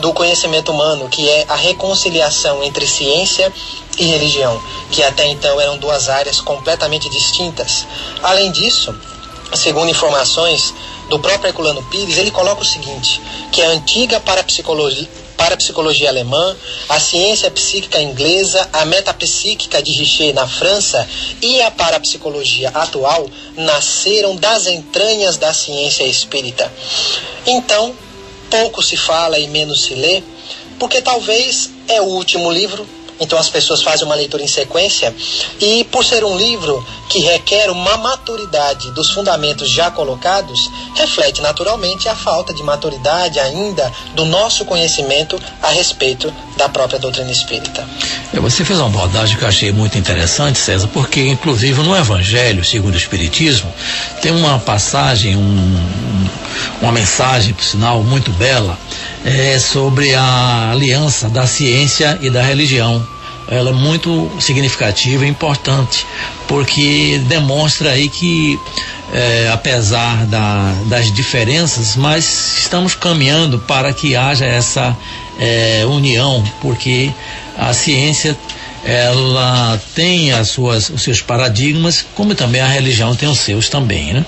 do 0.00 0.12
conhecimento 0.12 0.72
humano, 0.72 1.08
que 1.08 1.28
é 1.28 1.44
a 1.48 1.54
reconciliação 1.54 2.62
entre 2.64 2.86
ciência 2.86 3.52
e 3.98 4.04
religião, 4.04 4.60
que 4.90 5.02
até 5.02 5.26
então 5.26 5.60
eram 5.60 5.78
duas 5.78 6.08
áreas 6.08 6.40
completamente 6.40 7.08
distintas. 7.08 7.86
Além 8.22 8.50
disso, 8.50 8.94
segundo 9.54 9.90
informações 9.90 10.74
do 11.08 11.18
próprio 11.18 11.48
Herculano 11.48 11.82
Pires, 11.84 12.16
ele 12.16 12.30
coloca 12.30 12.62
o 12.62 12.64
seguinte, 12.64 13.20
que 13.52 13.62
a 13.62 13.68
antiga 13.68 14.18
parapsicologia, 14.20 15.08
parapsicologia 15.36 16.08
alemã, 16.08 16.56
a 16.88 16.98
ciência 16.98 17.50
psíquica 17.50 18.00
inglesa, 18.00 18.68
a 18.72 18.84
metapsíquica 18.84 19.82
de 19.82 19.92
Richer 19.92 20.34
na 20.34 20.46
França 20.46 21.06
e 21.42 21.60
a 21.62 21.70
parapsicologia 21.70 22.70
atual 22.70 23.28
nasceram 23.56 24.36
das 24.36 24.66
entranhas 24.66 25.36
da 25.36 25.52
ciência 25.52 26.04
espírita. 26.04 26.72
Então, 27.46 27.94
pouco 28.50 28.82
se 28.82 28.96
fala 28.96 29.38
e 29.38 29.46
menos 29.48 29.84
se 29.84 29.94
lê, 29.94 30.22
porque 30.78 31.00
talvez 31.00 31.70
é 31.88 32.00
o 32.00 32.06
último 32.06 32.50
livro 32.50 32.86
então 33.20 33.38
as 33.38 33.48
pessoas 33.48 33.82
fazem 33.82 34.04
uma 34.04 34.14
leitura 34.14 34.42
em 34.42 34.48
sequência 34.48 35.14
e 35.60 35.84
por 35.84 36.04
ser 36.04 36.24
um 36.24 36.36
livro 36.36 36.84
que 37.08 37.20
requer 37.20 37.70
uma 37.70 37.96
maturidade 37.96 38.90
dos 38.92 39.10
fundamentos 39.10 39.70
já 39.70 39.90
colocados, 39.90 40.70
reflete 40.94 41.40
naturalmente 41.40 42.08
a 42.08 42.16
falta 42.16 42.52
de 42.52 42.62
maturidade 42.62 43.38
ainda 43.38 43.92
do 44.14 44.24
nosso 44.24 44.64
conhecimento 44.64 45.40
a 45.62 45.68
respeito 45.68 46.32
da 46.56 46.68
própria 46.68 46.98
doutrina 46.98 47.30
espírita. 47.30 47.86
É, 48.32 48.40
você 48.40 48.64
fez 48.64 48.78
uma 48.78 48.88
abordagem 48.88 49.36
que 49.36 49.44
eu 49.44 49.48
achei 49.48 49.72
muito 49.72 49.98
interessante, 49.98 50.58
César, 50.58 50.88
porque 50.88 51.20
inclusive 51.20 51.82
no 51.82 51.96
Evangelho 51.96 52.64
segundo 52.64 52.94
o 52.94 52.98
Espiritismo 52.98 53.72
tem 54.20 54.32
uma 54.32 54.58
passagem, 54.58 55.36
um, 55.36 56.28
uma 56.80 56.92
mensagem, 56.92 57.54
por 57.54 57.64
sinal, 57.64 58.02
muito 58.02 58.30
bela, 58.32 58.78
é, 59.24 59.58
sobre 59.58 60.14
a 60.14 60.70
aliança 60.70 61.28
da 61.28 61.46
ciência 61.46 62.18
e 62.20 62.28
da 62.30 62.42
religião 62.42 63.04
ela 63.48 63.70
é 63.70 63.72
muito 63.72 64.30
significativa 64.40 65.24
e 65.24 65.28
importante, 65.28 66.06
porque 66.48 67.20
demonstra 67.26 67.90
aí 67.90 68.08
que, 68.08 68.58
é, 69.12 69.50
apesar 69.52 70.24
da, 70.26 70.72
das 70.86 71.12
diferenças, 71.12 71.96
mas 71.96 72.58
estamos 72.58 72.94
caminhando 72.94 73.58
para 73.58 73.92
que 73.92 74.16
haja 74.16 74.46
essa 74.46 74.96
é, 75.38 75.84
união, 75.86 76.42
porque 76.60 77.10
a 77.58 77.72
ciência 77.72 78.36
ela 78.82 79.80
tem 79.94 80.32
as 80.32 80.48
suas, 80.48 80.90
os 80.90 81.02
seus 81.02 81.20
paradigmas, 81.20 82.04
como 82.14 82.34
também 82.34 82.60
a 82.60 82.68
religião 82.68 83.14
tem 83.14 83.28
os 83.28 83.38
seus 83.38 83.68
também, 83.68 84.12
né? 84.12 84.24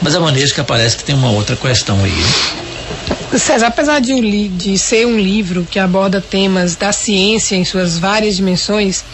Mas 0.00 0.14
a 0.14 0.20
maneira 0.20 0.48
que 0.50 0.60
aparece 0.60 0.96
que 0.96 1.04
tem 1.04 1.14
uma 1.14 1.30
outra 1.30 1.56
questão 1.56 2.02
aí. 2.04 2.10
Né? 2.10 2.67
César, 3.36 3.66
apesar 3.66 4.00
de, 4.00 4.48
de 4.48 4.78
ser 4.78 5.06
um 5.06 5.18
livro 5.18 5.66
que 5.68 5.78
aborda 5.78 6.20
temas 6.20 6.76
da 6.76 6.92
ciência 6.92 7.56
em 7.56 7.64
suas 7.64 7.98
várias 7.98 8.36
dimensões, 8.36 9.04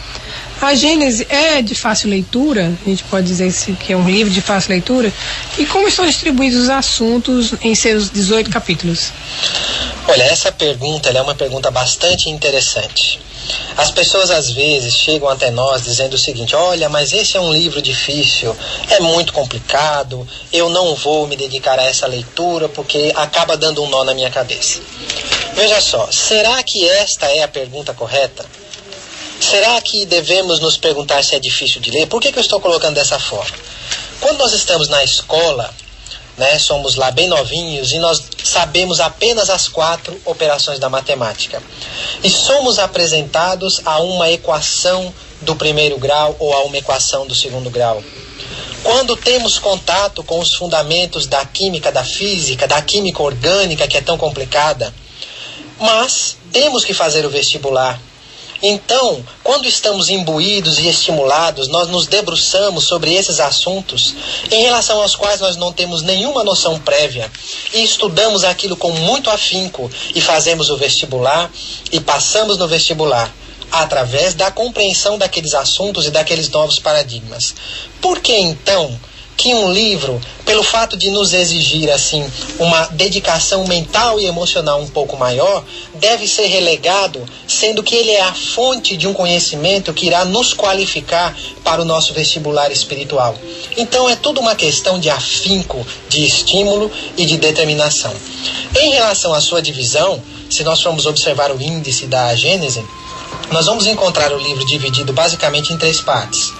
a 0.61 0.73
Gênese 0.73 1.27
é 1.29 1.61
de 1.61 1.75
fácil 1.75 2.09
leitura, 2.09 2.73
a 2.85 2.89
gente 2.89 3.03
pode 3.03 3.27
dizer 3.27 3.51
que 3.75 3.91
é 3.91 3.97
um 3.97 4.09
livro 4.09 4.31
de 4.31 4.41
fácil 4.41 4.71
leitura, 4.71 5.11
e 5.57 5.65
como 5.65 5.87
estão 5.87 6.05
distribuídos 6.05 6.63
os 6.63 6.69
assuntos 6.69 7.53
em 7.61 7.75
seus 7.75 8.09
18 8.09 8.49
capítulos? 8.49 9.11
Olha, 10.07 10.23
essa 10.23 10.51
pergunta 10.51 11.09
é 11.09 11.21
uma 11.21 11.35
pergunta 11.35 11.69
bastante 11.69 12.29
interessante. 12.29 13.19
As 13.77 13.91
pessoas 13.91 14.31
às 14.31 14.51
vezes 14.51 14.95
chegam 14.95 15.27
até 15.27 15.51
nós 15.51 15.83
dizendo 15.83 16.13
o 16.13 16.17
seguinte: 16.17 16.55
olha, 16.55 16.89
mas 16.89 17.13
esse 17.13 17.37
é 17.37 17.39
um 17.39 17.51
livro 17.51 17.81
difícil, 17.81 18.55
é 18.89 18.99
muito 18.99 19.33
complicado, 19.33 20.27
eu 20.51 20.69
não 20.69 20.95
vou 20.95 21.27
me 21.27 21.35
dedicar 21.35 21.77
a 21.79 21.83
essa 21.83 22.07
leitura 22.07 22.69
porque 22.69 23.11
acaba 23.15 23.57
dando 23.57 23.83
um 23.83 23.89
nó 23.89 24.03
na 24.03 24.13
minha 24.13 24.29
cabeça. 24.29 24.79
Veja 25.53 25.79
só, 25.81 26.09
será 26.11 26.61
que 26.63 26.87
esta 26.87 27.27
é 27.27 27.43
a 27.43 27.47
pergunta 27.47 27.93
correta? 27.93 28.45
Será 29.39 29.79
que 29.81 30.05
devemos 30.05 30.59
nos 30.59 30.77
perguntar 30.77 31.23
se 31.23 31.35
é 31.35 31.39
difícil 31.39 31.81
de 31.81 31.91
ler? 31.91 32.07
Por 32.07 32.21
que, 32.21 32.31
que 32.31 32.39
eu 32.39 32.41
estou 32.41 32.59
colocando 32.59 32.95
dessa 32.95 33.19
forma? 33.19 33.55
Quando 34.19 34.39
nós 34.39 34.53
estamos 34.53 34.87
na 34.87 35.03
escola, 35.03 35.73
né, 36.37 36.59
somos 36.59 36.95
lá 36.95 37.11
bem 37.11 37.27
novinhos 37.27 37.93
e 37.93 37.99
nós 37.99 38.21
sabemos 38.43 38.99
apenas 38.99 39.49
as 39.49 39.67
quatro 39.67 40.19
operações 40.25 40.79
da 40.79 40.89
matemática. 40.89 41.61
E 42.23 42.29
somos 42.29 42.77
apresentados 42.77 43.81
a 43.85 43.99
uma 43.99 44.29
equação 44.29 45.13
do 45.41 45.55
primeiro 45.55 45.97
grau 45.97 46.35
ou 46.39 46.53
a 46.53 46.63
uma 46.63 46.77
equação 46.77 47.25
do 47.25 47.35
segundo 47.35 47.69
grau. 47.69 48.03
Quando 48.83 49.15
temos 49.15 49.57
contato 49.57 50.23
com 50.23 50.39
os 50.39 50.53
fundamentos 50.53 51.25
da 51.25 51.43
química, 51.45 51.91
da 51.91 52.03
física, 52.03 52.67
da 52.67 52.81
química 52.81 53.23
orgânica, 53.23 53.87
que 53.87 53.97
é 53.97 54.01
tão 54.01 54.17
complicada, 54.17 54.93
mas 55.79 56.37
temos 56.51 56.85
que 56.85 56.93
fazer 56.93 57.25
o 57.25 57.29
vestibular 57.29 57.99
então, 58.61 59.23
quando 59.43 59.67
estamos 59.67 60.09
imbuídos 60.09 60.79
e 60.79 60.87
estimulados, 60.87 61.67
nós 61.67 61.87
nos 61.89 62.07
debruçamos 62.07 62.85
sobre 62.85 63.13
esses 63.13 63.39
assuntos 63.39 64.15
em 64.51 64.63
relação 64.63 65.01
aos 65.01 65.15
quais 65.15 65.41
nós 65.41 65.55
não 65.55 65.73
temos 65.73 66.01
nenhuma 66.01 66.43
noção 66.43 66.79
prévia 66.79 67.31
e 67.73 67.83
estudamos 67.83 68.43
aquilo 68.43 68.75
com 68.75 68.91
muito 68.91 69.29
afinco 69.29 69.89
e 70.13 70.21
fazemos 70.21 70.69
o 70.69 70.77
vestibular 70.77 71.51
e 71.91 71.99
passamos 71.99 72.57
no 72.57 72.67
vestibular 72.67 73.31
através 73.71 74.33
da 74.33 74.51
compreensão 74.51 75.17
daqueles 75.17 75.53
assuntos 75.53 76.05
e 76.05 76.11
daqueles 76.11 76.49
novos 76.49 76.79
paradigmas. 76.79 77.53
Por 77.99 78.19
que 78.19 78.33
então 78.33 78.97
que 79.37 79.53
um 79.53 79.71
livro, 79.71 80.19
pelo 80.45 80.63
fato 80.63 80.95
de 80.95 81.09
nos 81.09 81.33
exigir 81.33 81.89
assim 81.91 82.25
uma 82.57 82.85
dedicação 82.87 83.65
mental 83.67 84.19
e 84.19 84.25
emocional 84.25 84.81
um 84.81 84.87
pouco 84.87 85.17
maior, 85.17 85.63
deve 85.95 86.27
ser 86.27 86.47
relegado, 86.47 87.23
sendo 87.47 87.83
que 87.83 87.95
ele 87.95 88.11
é 88.11 88.21
a 88.21 88.33
fonte 88.33 88.95
de 88.95 89.07
um 89.07 89.13
conhecimento 89.13 89.93
que 89.93 90.07
irá 90.07 90.23
nos 90.25 90.53
qualificar 90.53 91.35
para 91.63 91.81
o 91.81 91.85
nosso 91.85 92.13
vestibular 92.13 92.71
espiritual. 92.71 93.35
Então 93.77 94.09
é 94.09 94.15
tudo 94.15 94.39
uma 94.39 94.55
questão 94.55 94.99
de 94.99 95.09
afinco, 95.09 95.85
de 96.07 96.25
estímulo 96.25 96.91
e 97.17 97.25
de 97.25 97.37
determinação. 97.37 98.13
Em 98.75 98.91
relação 98.91 99.33
à 99.33 99.41
sua 99.41 99.61
divisão, 99.61 100.21
se 100.49 100.63
nós 100.63 100.81
formos 100.81 101.05
observar 101.05 101.51
o 101.51 101.61
índice 101.61 102.07
da 102.07 102.33
Gênese, 102.35 102.85
nós 103.51 103.65
vamos 103.65 103.85
encontrar 103.85 104.31
o 104.31 104.37
livro 104.37 104.65
dividido 104.65 105.13
basicamente 105.13 105.71
em 105.71 105.77
três 105.77 106.01
partes. 106.01 106.51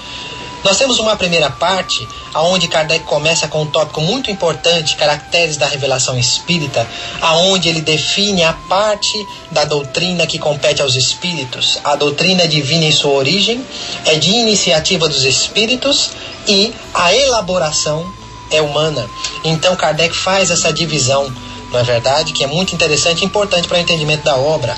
Nós 0.65 0.79
temos 0.79 0.97
uma 0.97 1.15
primeira 1.15 1.51
parte, 1.51 2.07
aonde 2.33 2.67
Kardec 2.67 3.05
começa 3.05 3.47
com 3.47 3.61
um 3.61 3.67
tópico 3.67 4.01
muito 4.01 4.31
importante, 4.31 4.95
caracteres 4.95 5.57
da 5.57 5.67
revelação 5.67 6.17
espírita, 6.17 6.87
aonde 7.21 7.69
ele 7.69 7.81
define 7.81 8.43
a 8.43 8.51
parte 8.51 9.15
da 9.51 9.63
doutrina 9.63 10.25
que 10.25 10.39
compete 10.39 10.81
aos 10.81 10.95
espíritos. 10.95 11.77
A 11.83 11.95
doutrina 11.95 12.47
divina 12.47 12.85
em 12.85 12.91
sua 12.91 13.11
origem 13.11 13.63
é 14.05 14.15
de 14.15 14.31
iniciativa 14.31 15.07
dos 15.07 15.23
espíritos 15.23 16.09
e 16.47 16.73
a 16.95 17.13
elaboração 17.13 18.11
é 18.49 18.59
humana. 18.59 19.07
Então 19.43 19.75
Kardec 19.75 20.15
faz 20.15 20.49
essa 20.49 20.73
divisão, 20.73 21.31
não 21.71 21.79
é 21.79 21.83
verdade? 21.83 22.33
Que 22.33 22.43
é 22.43 22.47
muito 22.47 22.73
interessante 22.73 23.21
e 23.21 23.25
importante 23.25 23.67
para 23.67 23.77
o 23.77 23.81
entendimento 23.81 24.23
da 24.23 24.35
obra. 24.35 24.75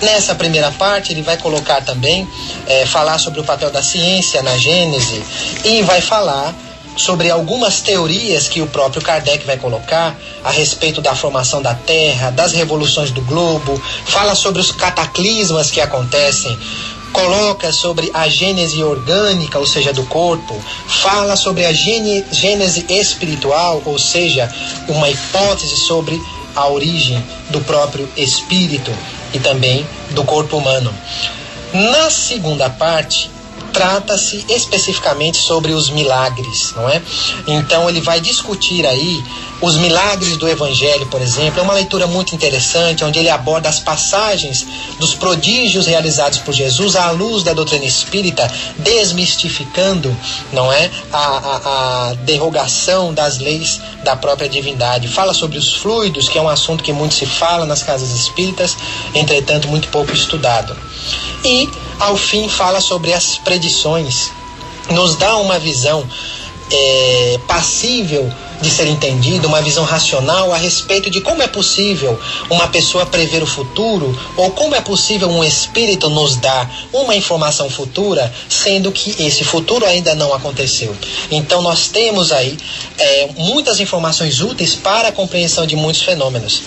Nessa 0.00 0.34
primeira 0.34 0.70
parte, 0.72 1.12
ele 1.12 1.22
vai 1.22 1.36
colocar 1.36 1.82
também, 1.82 2.28
é, 2.66 2.86
falar 2.86 3.18
sobre 3.18 3.40
o 3.40 3.44
papel 3.44 3.70
da 3.70 3.82
ciência 3.82 4.42
na 4.42 4.56
Gênese 4.56 5.22
e 5.64 5.82
vai 5.82 6.00
falar 6.00 6.54
sobre 6.96 7.30
algumas 7.30 7.80
teorias 7.80 8.48
que 8.48 8.60
o 8.60 8.66
próprio 8.66 9.02
Kardec 9.02 9.44
vai 9.46 9.56
colocar 9.56 10.16
a 10.44 10.50
respeito 10.50 11.00
da 11.00 11.14
formação 11.14 11.62
da 11.62 11.74
Terra, 11.74 12.30
das 12.30 12.52
revoluções 12.52 13.10
do 13.10 13.22
globo, 13.22 13.80
fala 14.04 14.34
sobre 14.34 14.60
os 14.60 14.72
cataclismas 14.72 15.70
que 15.70 15.80
acontecem, 15.80 16.58
coloca 17.12 17.72
sobre 17.72 18.10
a 18.14 18.28
gênese 18.28 18.82
orgânica, 18.82 19.58
ou 19.58 19.66
seja, 19.66 19.92
do 19.92 20.04
corpo, 20.06 20.60
fala 20.86 21.36
sobre 21.36 21.64
a 21.64 21.72
gênese 21.72 22.84
espiritual, 22.88 23.82
ou 23.84 23.98
seja, 23.98 24.52
uma 24.88 25.08
hipótese 25.08 25.76
sobre 25.76 26.20
a 26.54 26.68
origem 26.68 27.24
do 27.50 27.60
próprio 27.60 28.08
espírito 28.16 28.92
e 29.32 29.38
também 29.38 29.86
do 30.10 30.24
corpo 30.24 30.56
humano. 30.56 30.92
Na 31.72 32.10
segunda 32.10 32.70
parte, 32.70 33.30
trata-se 33.78 34.44
especificamente 34.48 35.38
sobre 35.38 35.70
os 35.72 35.88
milagres, 35.88 36.72
não 36.74 36.88
é? 36.88 37.00
Então 37.46 37.88
ele 37.88 38.00
vai 38.00 38.20
discutir 38.20 38.84
aí 38.84 39.22
os 39.60 39.76
milagres 39.76 40.36
do 40.36 40.48
Evangelho, 40.48 41.06
por 41.06 41.22
exemplo, 41.22 41.60
é 41.60 41.62
uma 41.62 41.74
leitura 41.74 42.06
muito 42.06 42.34
interessante, 42.34 43.04
onde 43.04 43.20
ele 43.20 43.28
aborda 43.28 43.68
as 43.68 43.78
passagens 43.78 44.66
dos 44.98 45.14
prodígios 45.14 45.86
realizados 45.86 46.38
por 46.38 46.52
Jesus 46.52 46.96
à 46.96 47.12
luz 47.12 47.44
da 47.44 47.52
doutrina 47.52 47.84
espírita, 47.84 48.50
desmistificando, 48.78 50.16
não 50.52 50.72
é, 50.72 50.90
a, 51.12 51.18
a, 51.18 52.08
a 52.10 52.14
derrogação 52.14 53.14
das 53.14 53.38
leis 53.38 53.80
da 54.02 54.16
própria 54.16 54.48
divindade. 54.48 55.06
Fala 55.06 55.32
sobre 55.32 55.56
os 55.56 55.74
fluidos, 55.74 56.28
que 56.28 56.36
é 56.36 56.42
um 56.42 56.48
assunto 56.48 56.82
que 56.82 56.92
muito 56.92 57.14
se 57.14 57.26
fala 57.26 57.64
nas 57.64 57.82
casas 57.84 58.10
espíritas, 58.10 58.76
entretanto 59.14 59.68
muito 59.68 59.88
pouco 59.88 60.12
estudado. 60.12 60.76
E, 61.44 61.68
ao 61.98 62.16
fim, 62.16 62.48
fala 62.48 62.80
sobre 62.80 63.12
as 63.12 63.38
predições, 63.38 64.30
nos 64.90 65.16
dá 65.16 65.36
uma 65.36 65.58
visão 65.58 66.06
é, 66.70 67.40
passível 67.46 68.30
de 68.60 68.70
ser 68.70 68.88
entendido, 68.88 69.46
uma 69.46 69.62
visão 69.62 69.84
racional 69.84 70.52
a 70.52 70.56
respeito 70.56 71.08
de 71.08 71.20
como 71.20 71.42
é 71.42 71.46
possível 71.46 72.18
uma 72.50 72.66
pessoa 72.68 73.06
prever 73.06 73.42
o 73.42 73.46
futuro 73.46 74.18
ou 74.36 74.50
como 74.50 74.74
é 74.74 74.80
possível 74.80 75.28
um 75.28 75.44
espírito 75.44 76.10
nos 76.10 76.36
dar 76.36 76.68
uma 76.92 77.14
informação 77.14 77.70
futura, 77.70 78.32
sendo 78.48 78.90
que 78.90 79.14
esse 79.22 79.44
futuro 79.44 79.86
ainda 79.86 80.14
não 80.14 80.34
aconteceu. 80.34 80.94
Então 81.30 81.62
nós 81.62 81.88
temos 81.88 82.32
aí 82.32 82.58
é, 82.98 83.28
muitas 83.36 83.78
informações 83.78 84.40
úteis 84.40 84.74
para 84.74 85.08
a 85.08 85.12
compreensão 85.12 85.66
de 85.66 85.76
muitos 85.76 86.02
fenômenos. 86.02 86.62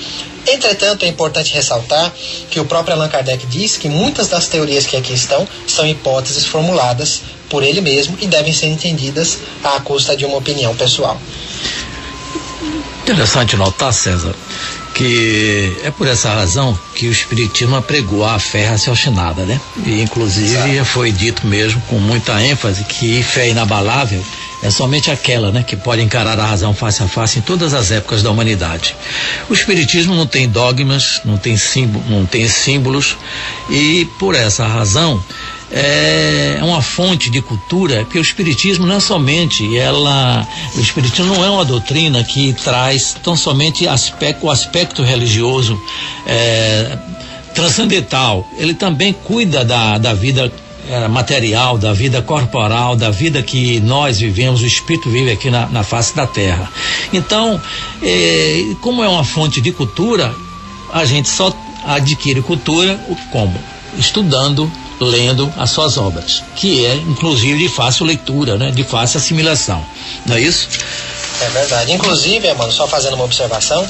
Entretanto, 0.47 1.03
é 1.03 1.07
importante 1.07 1.53
ressaltar 1.53 2.11
que 2.49 2.59
o 2.59 2.65
próprio 2.65 2.95
Allan 2.95 3.09
Kardec 3.09 3.45
diz 3.45 3.77
que 3.77 3.87
muitas 3.87 4.27
das 4.27 4.47
teorias 4.47 4.85
que 4.85 4.97
aqui 4.97 5.13
estão 5.13 5.47
são 5.67 5.85
hipóteses 5.85 6.45
formuladas 6.45 7.21
por 7.49 7.63
ele 7.63 7.81
mesmo 7.81 8.17
e 8.21 8.27
devem 8.27 8.53
ser 8.53 8.67
entendidas 8.67 9.39
à 9.63 9.79
custa 9.81 10.15
de 10.15 10.25
uma 10.25 10.37
opinião 10.37 10.75
pessoal. 10.75 11.19
Interessante 13.03 13.57
notar, 13.57 13.91
César, 13.91 14.33
que 14.93 15.75
é 15.83 15.91
por 15.91 16.07
essa 16.07 16.29
razão 16.29 16.77
que 16.95 17.07
o 17.07 17.11
Espiritismo 17.11 17.75
apregou 17.75 18.23
a 18.23 18.39
fé 18.39 18.67
raciocinada, 18.67 19.43
né? 19.43 19.59
E 19.85 20.01
inclusive 20.01 20.75
Exato. 20.75 20.85
foi 20.85 21.11
dito 21.11 21.45
mesmo 21.45 21.81
com 21.89 21.99
muita 21.99 22.41
ênfase 22.41 22.83
que 22.85 23.21
fé 23.21 23.49
inabalável 23.49 24.23
é 24.63 24.69
somente 24.69 25.09
aquela, 25.09 25.51
né, 25.51 25.63
que 25.63 25.75
pode 25.75 26.01
encarar 26.01 26.39
a 26.39 26.45
razão 26.45 26.73
face 26.73 27.01
a 27.01 27.07
face 27.07 27.39
em 27.39 27.41
todas 27.41 27.73
as 27.73 27.91
épocas 27.91 28.21
da 28.21 28.29
humanidade. 28.29 28.95
O 29.49 29.53
Espiritismo 29.53 30.15
não 30.15 30.27
tem 30.27 30.47
dogmas, 30.47 31.21
não 31.25 31.37
tem, 31.37 31.57
símbolo, 31.57 32.03
não 32.07 32.25
tem 32.25 32.47
símbolos 32.47 33.17
e 33.69 34.07
por 34.19 34.35
essa 34.35 34.67
razão 34.67 35.23
é 35.71 36.59
uma 36.61 36.81
fonte 36.81 37.29
de 37.29 37.41
cultura, 37.41 38.03
porque 38.03 38.19
o 38.19 38.21
espiritismo 38.21 38.85
não 38.85 38.97
é 38.97 38.99
somente 38.99 39.77
ela, 39.77 40.45
o 40.75 40.79
espiritismo 40.81 41.33
não 41.33 41.45
é 41.45 41.49
uma 41.49 41.63
doutrina 41.63 42.23
que 42.23 42.53
traz 42.53 43.15
tão 43.23 43.37
somente 43.37 43.87
aspecto, 43.87 44.47
o 44.47 44.51
aspecto 44.51 45.01
religioso 45.01 45.81
é, 46.27 46.97
transcendental. 47.55 48.45
Ele 48.57 48.73
também 48.73 49.13
cuida 49.13 49.63
da, 49.63 49.97
da 49.97 50.13
vida 50.13 50.51
é, 50.89 51.07
material, 51.07 51.77
da 51.77 51.93
vida 51.93 52.21
corporal, 52.21 52.95
da 52.95 53.09
vida 53.09 53.41
que 53.41 53.79
nós 53.79 54.19
vivemos, 54.19 54.61
o 54.61 54.65
espírito 54.65 55.09
vive 55.09 55.31
aqui 55.31 55.49
na, 55.49 55.67
na 55.67 55.83
face 55.83 56.15
da 56.15 56.27
terra. 56.27 56.71
Então, 57.13 57.61
é, 58.01 58.63
como 58.81 59.03
é 59.03 59.07
uma 59.07 59.23
fonte 59.23 59.61
de 59.61 59.71
cultura, 59.71 60.33
a 60.93 61.05
gente 61.05 61.29
só 61.29 61.55
adquire 61.85 62.41
cultura 62.41 62.99
como? 63.31 63.53
Estudando 63.97 64.71
lendo 64.99 65.51
as 65.57 65.71
suas 65.71 65.97
obras, 65.97 66.43
que 66.55 66.85
é 66.85 66.95
inclusive 66.95 67.57
de 67.57 67.69
fácil 67.69 68.05
leitura, 68.05 68.57
né? 68.57 68.71
De 68.71 68.83
fácil 68.83 69.17
assimilação. 69.17 69.83
Não 70.25 70.35
é 70.35 70.41
isso? 70.41 70.67
É 71.41 71.49
verdade. 71.49 71.91
Inclusive, 71.91 72.53
mano, 72.53 72.71
só 72.71 72.87
fazendo 72.87 73.15
uma 73.15 73.23
observação, 73.23 73.85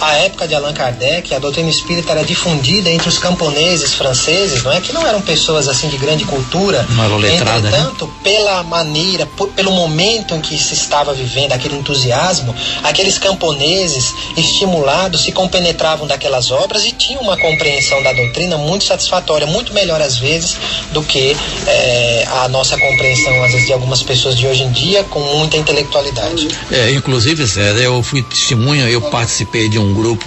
a 0.00 0.14
época 0.14 0.48
de 0.48 0.54
Allan 0.54 0.72
Kardec, 0.72 1.32
a 1.34 1.38
doutrina 1.38 1.68
espírita 1.68 2.12
era 2.12 2.24
difundida 2.24 2.90
entre 2.90 3.08
os 3.08 3.18
camponeses 3.18 3.94
franceses, 3.94 4.62
não 4.62 4.72
é? 4.72 4.80
Que 4.80 4.92
não 4.92 5.06
eram 5.06 5.20
pessoas 5.20 5.68
assim 5.68 5.88
de 5.88 5.96
grande 5.96 6.24
cultura. 6.24 6.86
Letradas, 7.18 7.62
né? 7.62 7.68
Entretanto, 7.68 8.06
né? 8.06 8.12
pela 8.22 8.62
maneira, 8.62 9.26
por, 9.26 9.48
pelo 9.48 9.70
momento 9.70 10.34
em 10.34 10.40
que 10.40 10.58
se 10.58 10.74
estava 10.74 11.12
vivendo, 11.14 11.52
aquele 11.52 11.76
entusiasmo, 11.76 12.54
aqueles 12.82 13.18
camponeses 13.18 14.14
estimulados 14.36 15.22
se 15.22 15.32
compenetravam 15.32 16.06
daquelas 16.06 16.50
obras 16.50 16.84
e 16.84 16.92
tinham 16.92 17.22
uma 17.22 17.36
compreensão 17.36 18.02
da 18.02 18.12
doutrina 18.12 18.56
muito 18.56 18.84
satisfatória, 18.84 19.46
muito 19.46 19.72
melhor 19.72 20.00
às 20.00 20.18
vezes 20.18 20.56
do 20.92 21.02
que 21.02 21.36
é, 21.66 22.26
a 22.42 22.48
nossa 22.48 22.76
compreensão, 22.78 23.42
às 23.44 23.52
vezes, 23.52 23.66
de 23.66 23.72
algumas 23.72 24.02
pessoas 24.02 24.36
de 24.36 24.46
hoje 24.46 24.64
em 24.64 24.70
dia 24.70 25.04
com 25.04 25.20
muita 25.20 25.56
intelectualidade. 25.56 26.48
É, 26.70 26.87
inclusive, 26.92 27.44
Zé, 27.44 27.86
eu 27.86 28.02
fui 28.02 28.22
testemunha, 28.22 28.88
eu 28.88 29.00
participei 29.00 29.68
de 29.68 29.78
um 29.78 29.92
grupo 29.94 30.26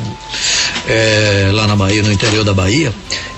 é, 0.88 1.50
lá 1.54 1.67
na 1.67 1.76
Bahia, 1.76 2.04
no 2.04 2.12
interior 2.12 2.43
da 2.43 2.54
Bahia, 2.54 2.93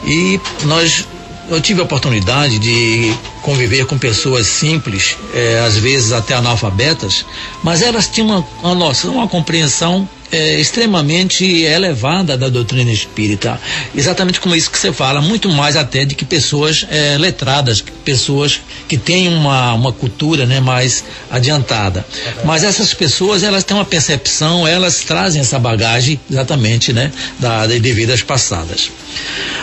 e 0.05 0.39
nós 0.63 1.05
eu 1.49 1.59
tive 1.59 1.81
a 1.81 1.83
oportunidade 1.83 2.57
de 2.57 3.13
conviver 3.41 3.85
com 3.85 3.97
pessoas 3.97 4.47
simples, 4.47 5.17
é, 5.33 5.59
às 5.59 5.77
vezes 5.77 6.11
até 6.11 6.33
analfabetas, 6.33 7.25
mas 7.61 7.81
elas 7.81 8.07
tinham 8.07 8.29
uma, 8.29 8.47
uma 8.63 8.75
noção, 8.75 9.15
uma 9.15 9.27
compreensão 9.27 10.07
é, 10.33 10.59
extremamente 10.59 11.45
elevada 11.45 12.35
da 12.35 12.49
doutrina 12.49 12.91
espírita. 12.91 13.61
Exatamente 13.95 14.39
como 14.39 14.55
isso 14.55 14.71
que 14.71 14.79
você 14.79 14.91
fala, 14.91 15.21
muito 15.21 15.47
mais 15.47 15.77
até 15.77 16.03
de 16.03 16.15
que 16.15 16.25
pessoas 16.25 16.87
é, 16.89 17.15
letradas, 17.19 17.83
pessoas 18.03 18.59
que 18.87 18.97
têm 18.97 19.27
uma, 19.27 19.73
uma 19.73 19.93
cultura 19.93 20.47
né, 20.47 20.59
mais 20.59 21.03
adiantada. 21.29 22.03
Mas 22.43 22.63
essas 22.63 22.95
pessoas, 22.95 23.43
elas 23.43 23.63
têm 23.63 23.77
uma 23.77 23.85
percepção, 23.85 24.67
elas 24.67 25.01
trazem 25.01 25.39
essa 25.39 25.59
bagagem 25.59 26.19
exatamente 26.29 26.91
né, 26.91 27.11
da, 27.39 27.67
de 27.67 27.93
vidas 27.93 28.23
passadas. 28.23 28.89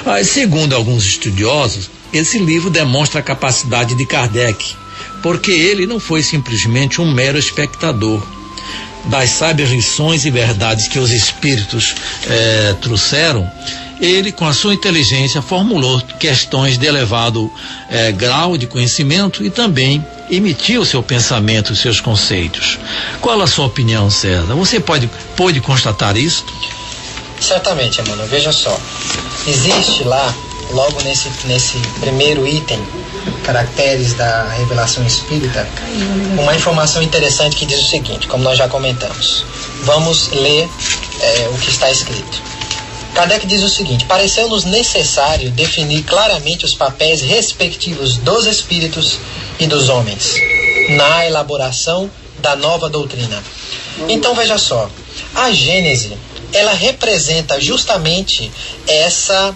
Ah, 0.06 0.22
segundo 0.22 0.76
alguns 0.76 1.04
estudiosos, 1.04 1.90
esse 2.12 2.38
livro 2.38 2.70
demonstra 2.70 3.18
a 3.18 3.24
capacidade 3.24 3.96
de 3.96 4.06
Kardec, 4.06 4.76
porque 5.20 5.50
ele 5.50 5.84
não 5.84 5.98
foi 5.98 6.22
simplesmente 6.22 7.00
um 7.00 7.12
mero 7.12 7.38
espectador 7.38 8.24
das 9.06 9.30
sábias 9.30 9.70
lições 9.70 10.24
e 10.24 10.30
verdades 10.30 10.88
que 10.88 10.98
os 10.98 11.10
espíritos 11.10 11.94
eh, 12.28 12.74
trouxeram, 12.80 13.50
ele, 14.00 14.32
com 14.32 14.46
a 14.46 14.52
sua 14.52 14.72
inteligência, 14.72 15.42
formulou 15.42 16.00
questões 16.18 16.78
de 16.78 16.86
elevado 16.86 17.50
eh, 17.90 18.12
grau 18.12 18.56
de 18.56 18.66
conhecimento 18.66 19.44
e 19.44 19.50
também 19.50 20.04
emitiu 20.30 20.84
seu 20.84 21.02
pensamento, 21.02 21.76
seus 21.76 22.00
conceitos. 22.00 22.78
Qual 23.20 23.40
a 23.40 23.46
sua 23.46 23.66
opinião, 23.66 24.10
César? 24.10 24.54
Você 24.54 24.80
pode, 24.80 25.10
pode 25.36 25.60
constatar 25.60 26.16
isso? 26.16 26.44
Certamente, 27.40 28.00
Emmanuel. 28.00 28.28
Veja 28.28 28.52
só. 28.52 28.78
Existe 29.46 30.04
lá 30.04 30.34
logo 30.70 31.00
nesse, 31.02 31.28
nesse 31.46 31.78
primeiro 31.98 32.46
item, 32.46 32.78
caracteres 33.44 34.14
da 34.14 34.44
revelação 34.48 35.04
espírita, 35.06 35.66
uma 36.38 36.54
informação 36.54 37.02
interessante 37.02 37.56
que 37.56 37.66
diz 37.66 37.80
o 37.80 37.88
seguinte, 37.88 38.26
como 38.26 38.42
nós 38.44 38.56
já 38.56 38.68
comentamos. 38.68 39.44
Vamos 39.82 40.28
ler 40.28 40.68
é, 41.20 41.48
o 41.48 41.58
que 41.58 41.70
está 41.70 41.90
escrito. 41.90 42.42
Kardec 43.14 43.46
diz 43.46 43.62
o 43.62 43.68
seguinte: 43.68 44.04
pareceu-nos 44.04 44.64
necessário 44.64 45.50
definir 45.50 46.04
claramente 46.04 46.64
os 46.64 46.74
papéis 46.74 47.20
respectivos 47.20 48.16
dos 48.18 48.46
espíritos 48.46 49.18
e 49.58 49.66
dos 49.66 49.88
homens 49.88 50.34
na 50.90 51.26
elaboração 51.26 52.10
da 52.38 52.56
nova 52.56 52.88
doutrina. 52.88 53.42
Então 54.08 54.34
veja 54.34 54.56
só, 54.56 54.88
a 55.34 55.50
Gênese 55.50 56.16
ela 56.52 56.72
representa 56.72 57.60
justamente 57.60 58.50
essa 58.86 59.54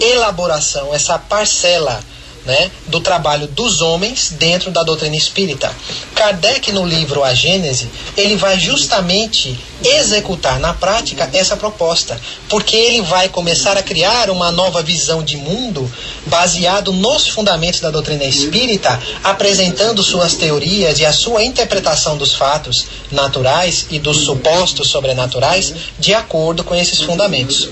elaboração, 0.00 0.94
essa 0.94 1.18
parcela 1.18 2.00
né, 2.44 2.70
do 2.86 3.00
trabalho 3.00 3.46
dos 3.46 3.80
homens 3.80 4.30
dentro 4.38 4.70
da 4.70 4.82
doutrina 4.82 5.16
espírita. 5.16 5.70
Kardec, 6.14 6.72
no 6.72 6.84
livro 6.84 7.22
A 7.22 7.34
Gênese, 7.34 7.88
ele 8.16 8.36
vai 8.36 8.58
justamente 8.58 9.58
executar 9.84 10.58
na 10.58 10.74
prática 10.74 11.28
essa 11.32 11.56
proposta, 11.56 12.20
porque 12.48 12.76
ele 12.76 13.02
vai 13.02 13.28
começar 13.28 13.76
a 13.76 13.82
criar 13.82 14.30
uma 14.30 14.50
nova 14.50 14.82
visão 14.82 15.22
de 15.22 15.36
mundo 15.36 15.90
baseado 16.26 16.92
nos 16.92 17.28
fundamentos 17.28 17.80
da 17.80 17.90
doutrina 17.90 18.24
espírita, 18.24 19.00
apresentando 19.22 20.02
suas 20.02 20.34
teorias 20.34 20.98
e 20.98 21.06
a 21.06 21.12
sua 21.12 21.44
interpretação 21.44 22.16
dos 22.16 22.34
fatos 22.34 22.86
naturais 23.12 23.86
e 23.90 23.98
dos 23.98 24.18
supostos 24.24 24.88
sobrenaturais 24.88 25.74
de 25.98 26.14
acordo 26.14 26.64
com 26.64 26.74
esses 26.74 27.00
fundamentos. 27.00 27.68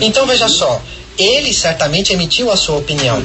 Então 0.00 0.26
veja 0.26 0.48
só, 0.48 0.80
ele 1.18 1.52
certamente 1.52 2.12
emitiu 2.12 2.50
a 2.50 2.56
sua 2.56 2.76
opinião. 2.76 3.22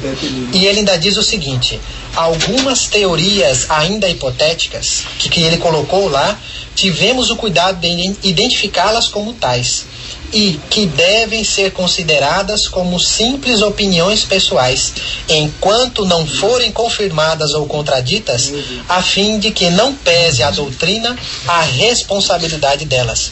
E 0.53 0.65
ele 0.65 0.79
ainda 0.79 0.97
diz 0.97 1.17
o 1.17 1.23
seguinte: 1.23 1.79
algumas 2.15 2.87
teorias 2.87 3.69
ainda 3.69 4.07
hipotéticas 4.09 5.03
que, 5.17 5.29
que 5.29 5.41
ele 5.41 5.57
colocou 5.57 6.07
lá, 6.07 6.37
tivemos 6.75 7.29
o 7.29 7.35
cuidado 7.35 7.79
de 7.79 8.15
identificá-las 8.23 9.07
como 9.07 9.33
tais 9.33 9.85
e 10.33 10.59
que 10.69 10.85
devem 10.85 11.43
ser 11.43 11.71
consideradas 11.71 12.67
como 12.67 12.99
simples 12.99 13.61
opiniões 13.61 14.23
pessoais, 14.23 14.93
enquanto 15.27 16.05
não 16.05 16.25
forem 16.25 16.71
confirmadas 16.71 17.53
ou 17.53 17.65
contraditas, 17.65 18.53
a 18.87 19.01
fim 19.01 19.39
de 19.39 19.51
que 19.51 19.69
não 19.69 19.93
pese 19.93 20.41
a 20.41 20.51
doutrina 20.51 21.17
a 21.47 21.61
responsabilidade 21.61 22.85
delas. 22.85 23.31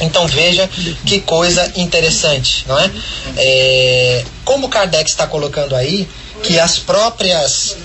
Então 0.00 0.26
veja 0.26 0.68
que 1.06 1.20
coisa 1.20 1.72
interessante, 1.76 2.64
não 2.66 2.78
é? 2.78 2.90
é 3.36 4.24
como 4.44 4.68
Kardec 4.68 5.08
está 5.08 5.26
colocando 5.26 5.74
aí 5.74 6.08
que 6.42 6.58
as 6.58 6.78
próprias 6.78 7.76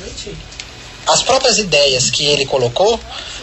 as 1.08 1.24
próprias 1.24 1.58
ideias 1.58 2.10
que 2.10 2.26
ele 2.26 2.45
colocou, 2.45 3.00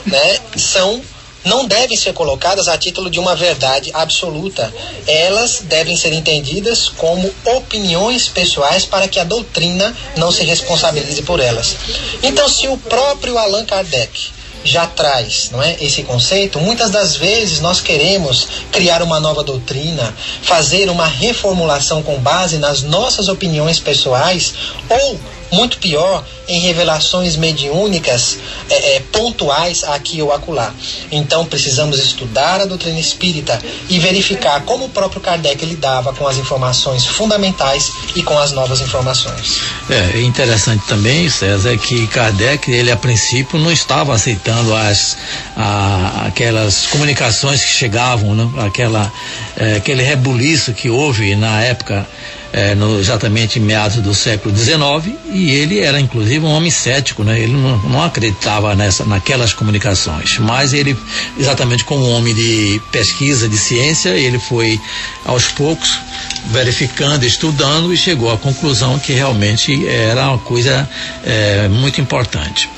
né, 0.06 0.38
são 0.56 1.02
não 1.44 1.64
devem 1.66 1.96
ser 1.96 2.12
colocadas 2.12 2.68
a 2.68 2.76
título 2.76 3.08
de 3.08 3.18
uma 3.18 3.34
verdade 3.34 3.90
absoluta. 3.94 4.72
Elas 5.06 5.60
devem 5.62 5.96
ser 5.96 6.12
entendidas 6.12 6.88
como 6.88 7.32
opiniões 7.44 8.28
pessoais 8.28 8.84
para 8.84 9.08
que 9.08 9.18
a 9.18 9.24
doutrina 9.24 9.96
não 10.16 10.30
se 10.30 10.44
responsabilize 10.44 11.22
por 11.22 11.40
elas. 11.40 11.76
Então, 12.22 12.48
se 12.48 12.68
o 12.68 12.76
próprio 12.76 13.38
Allan 13.38 13.64
Kardec 13.64 14.37
já 14.68 14.86
traz 14.86 15.50
não 15.50 15.62
é, 15.62 15.76
esse 15.80 16.02
conceito, 16.02 16.60
muitas 16.60 16.90
das 16.90 17.16
vezes 17.16 17.60
nós 17.60 17.80
queremos 17.80 18.46
criar 18.70 19.02
uma 19.02 19.18
nova 19.18 19.42
doutrina, 19.42 20.14
fazer 20.42 20.90
uma 20.90 21.06
reformulação 21.06 22.02
com 22.02 22.18
base 22.18 22.58
nas 22.58 22.82
nossas 22.82 23.28
opiniões 23.28 23.80
pessoais 23.80 24.54
ou 24.88 25.18
muito 25.50 25.78
pior 25.78 26.24
em 26.46 26.60
revelações 26.60 27.36
mediúnicas 27.36 28.38
é, 28.70 28.96
é, 28.96 29.00
pontuais 29.12 29.84
aqui 29.84 30.22
ou 30.22 30.32
acolá. 30.32 30.72
Então 31.10 31.44
precisamos 31.44 31.98
estudar 31.98 32.60
a 32.60 32.64
doutrina 32.64 32.98
espírita 32.98 33.60
e 33.88 33.98
verificar 33.98 34.62
como 34.62 34.86
o 34.86 34.88
próprio 34.88 35.20
Kardec 35.20 35.64
lidava 35.64 36.12
com 36.14 36.26
as 36.26 36.38
informações 36.38 37.04
fundamentais 37.04 37.92
e 38.16 38.22
com 38.22 38.38
as 38.38 38.52
novas 38.52 38.80
informações. 38.80 39.60
É 39.90 40.20
interessante 40.22 40.84
também, 40.86 41.28
César, 41.28 41.76
que 41.76 42.06
Kardec, 42.06 42.70
ele 42.70 42.90
a 42.90 42.96
princípio 42.96 43.58
não 43.58 43.70
estava 43.70 44.14
aceitando 44.14 44.74
as 44.74 45.16
a, 45.56 46.26
aquelas 46.26 46.86
comunicações 46.86 47.62
que 47.64 47.70
chegavam, 47.70 48.34
né? 48.34 48.48
Aquela, 48.66 49.12
é, 49.56 49.76
aquele 49.76 50.02
rebuliço 50.02 50.72
que 50.72 50.88
houve 50.88 51.34
na 51.36 51.62
época 51.62 52.06
é, 52.52 52.74
no, 52.74 52.98
exatamente 52.98 53.58
em 53.58 53.62
meados 53.62 53.98
do 53.98 54.14
século 54.14 54.56
XIX, 54.56 55.14
e 55.32 55.50
ele 55.50 55.80
era 55.80 56.00
inclusive 56.00 56.44
um 56.44 56.50
homem 56.50 56.70
cético, 56.70 57.22
né? 57.22 57.38
ele 57.38 57.52
não, 57.52 57.78
não, 57.78 58.02
acreditava 58.02 58.74
nessa, 58.74 59.04
naquelas 59.04 59.52
comunicações, 59.52 60.38
mas 60.38 60.72
ele, 60.72 60.96
exatamente 61.38 61.84
como 61.84 62.06
um 62.06 62.12
homem 62.12 62.34
de 62.34 62.80
pesquisa, 62.90 63.48
de 63.48 63.56
ciência, 63.58 64.10
ele 64.10 64.38
foi 64.38 64.80
aos 65.24 65.48
poucos 65.48 66.00
verificando, 66.46 67.24
estudando 67.24 67.92
e 67.92 67.96
chegou 67.96 68.32
à 68.32 68.38
conclusão 68.38 68.98
que 68.98 69.12
realmente 69.12 69.86
era 69.86 70.28
uma 70.28 70.38
coisa 70.38 70.88
é, 71.24 71.68
muito 71.68 72.00
importante. 72.00 72.68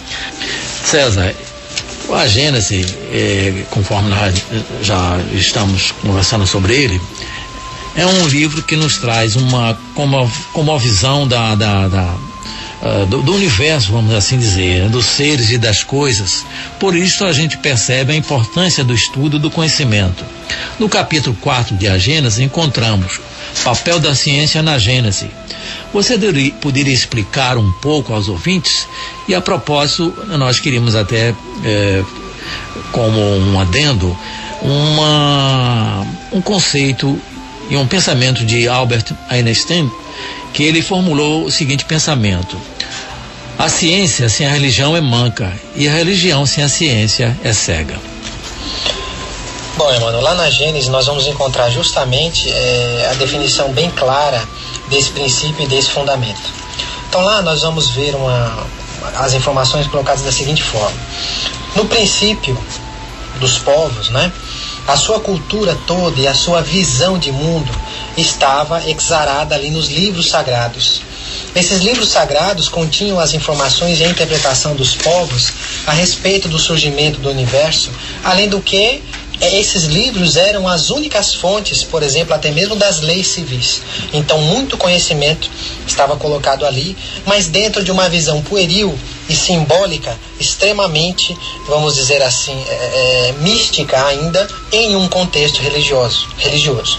César, 0.85 1.35
a 2.13 2.27
Gênese, 2.27 2.85
é, 3.13 3.65
conforme 3.71 4.11
nós 4.11 4.35
já 4.83 5.19
estamos 5.33 5.93
conversando 5.93 6.47
sobre 6.47 6.75
ele, 6.75 7.01
é 7.95 8.07
um 8.07 8.27
livro 8.27 8.63
que 8.63 8.77
nos 8.77 8.99
traz 8.99 9.37
uma 9.37 9.79
como, 9.95 10.31
como 10.53 10.79
visão 10.79 11.27
da, 11.27 11.55
da, 11.55 11.89
da 11.89 12.15
uh, 12.83 13.07
do, 13.07 13.23
do, 13.23 13.35
universo, 13.35 13.93
vamos 13.93 14.15
assim 14.15 14.39
dizer, 14.39 14.89
dos 14.89 15.07
seres 15.07 15.51
e 15.51 15.59
das 15.59 15.83
coisas. 15.83 16.45
Por 16.79 16.95
isso 16.95 17.25
a 17.25 17.33
gente 17.33 17.59
percebe 17.59 18.13
a 18.13 18.17
importância 18.17 18.85
do 18.85 18.95
estudo 18.95 19.39
do 19.39 19.51
conhecimento. 19.51 20.25
No 20.79 20.89
capítulo 20.89 21.37
4 21.41 21.77
de 21.77 21.89
A 21.89 21.99
Gênese 21.99 22.43
encontramos 22.43 23.21
papel 23.65 23.99
da 23.99 24.15
ciência 24.15 24.63
na 24.63 24.79
Gênese. 24.79 25.31
Você 25.93 26.17
poderia 26.61 26.95
explicar 26.95 27.59
um 27.59 27.71
pouco 27.73 28.13
aos 28.13 28.29
ouvintes? 28.29 28.87
E 29.29 29.35
a 29.35 29.41
propósito, 29.41 30.15
nós 30.39 30.61
queríamos 30.61 30.95
até, 30.95 31.35
eh, 31.65 32.05
como 32.93 33.21
um 33.21 33.61
adendo, 33.61 34.17
uma, 34.63 36.07
um 36.33 36.41
conceito 36.41 37.21
e 37.71 37.77
um 37.77 37.87
pensamento 37.87 38.45
de 38.45 38.69
Albert 38.69 39.05
Einstein, 39.29 39.91
que 40.53 40.65
ele 40.65 40.83
formulou 40.83 41.45
o 41.45 41.51
seguinte 41.51 41.85
pensamento: 41.85 42.61
a 43.59 43.69
ciência 43.69 44.29
sem 44.29 44.47
a 44.47 44.51
religião 44.51 44.97
é 44.97 45.01
manca 45.01 45.53
e 45.77 45.89
a 45.89 45.93
religião 45.93 46.45
sem 46.45 46.65
a 46.65 46.69
ciência 46.69 47.37
é 47.45 47.53
cega. 47.53 47.99
Bom, 49.77 49.91
Emmanuel, 49.95 50.21
lá 50.21 50.35
na 50.35 50.51
Gênesis 50.51 50.91
nós 50.91 51.07
vamos 51.07 51.27
encontrar 51.27 51.71
justamente 51.71 52.51
é, 52.51 53.09
a 53.11 53.15
definição 53.15 53.73
bem 53.73 53.91
clara 53.91 54.43
desse 54.89 55.11
princípio 55.11 55.65
e 55.65 55.69
desse 55.69 55.91
fundamento. 55.91 56.53
Então 57.09 57.23
lá 57.23 57.41
nós 57.41 57.63
vamos 57.63 57.91
ver 57.91 58.15
uma, 58.15 58.67
as 59.17 59.33
informações 59.33 59.87
colocadas 59.87 60.23
da 60.23 60.33
seguinte 60.33 60.63
forma: 60.63 60.97
no 61.77 61.87
princípio 61.87 62.59
dos 63.39 63.59
povos, 63.59 64.11
né? 64.11 64.31
A 64.87 64.97
sua 64.97 65.21
cultura 65.21 65.79
toda 65.87 66.21
e 66.21 66.27
a 66.27 66.35
sua 66.35 66.63
visão 66.63 67.19
de 67.19 67.31
mundo 67.31 67.71
estava 68.17 68.89
exarada 68.89 69.55
ali 69.55 69.71
nos 69.71 69.89
livros 69.89 70.29
sagrados. 70.29 71.03
Esses 71.55 71.81
livros 71.81 72.09
sagrados 72.09 72.69
continham 72.69 73.19
as 73.19 73.35
informações 73.35 74.01
e 74.01 74.05
a 74.05 74.09
interpretação 74.09 74.75
dos 74.75 74.95
povos 74.95 75.53
a 75.87 75.93
respeito 75.93 76.49
do 76.49 76.59
surgimento 76.59 77.21
do 77.21 77.29
universo, 77.29 77.91
além 78.25 78.49
do 78.49 78.61
que 78.61 79.03
esses 79.41 79.85
livros 79.85 80.37
eram 80.37 80.69
as 80.69 80.91
únicas 80.91 81.35
fontes, 81.35 81.83
por 81.83 82.03
exemplo, 82.03 82.35
até 82.35 82.51
mesmo 82.51 82.77
das 82.77 83.01
leis 83.01 83.27
civis. 83.27 83.81
Então, 84.13 84.39
muito 84.41 84.77
conhecimento 84.77 85.51
estava 85.87 86.17
colocado 86.17 86.67
ali, 86.67 86.97
mas 87.25 87.47
dentro 87.47 87.83
de 87.83 87.91
uma 87.91 88.09
visão 88.09 88.43
pueril 88.43 88.99
e 89.29 89.35
simbólica, 89.35 90.17
extremamente, 90.39 91.37
vamos 91.67 91.95
dizer 91.95 92.23
assim, 92.23 92.63
é, 92.69 92.73
é, 92.73 93.35
mística 93.41 94.05
ainda, 94.05 94.47
em 94.73 94.95
um 94.97 95.09
contexto 95.09 95.61
religioso. 95.61 96.29
religioso. 96.39 96.99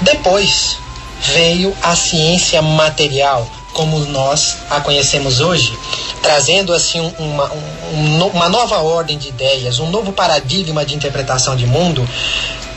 Depois 0.00 0.76
veio 1.20 1.76
a 1.82 1.96
ciência 1.96 2.62
material, 2.62 3.50
como 3.76 3.98
nós 4.06 4.56
a 4.70 4.80
conhecemos 4.80 5.38
hoje, 5.38 5.78
trazendo 6.22 6.72
assim 6.72 6.98
uma, 7.18 7.52
um, 7.92 8.26
uma 8.28 8.48
nova 8.48 8.78
ordem 8.78 9.18
de 9.18 9.28
ideias, 9.28 9.78
um 9.78 9.90
novo 9.90 10.12
paradigma 10.12 10.82
de 10.82 10.94
interpretação 10.94 11.54
de 11.54 11.66
mundo, 11.66 12.08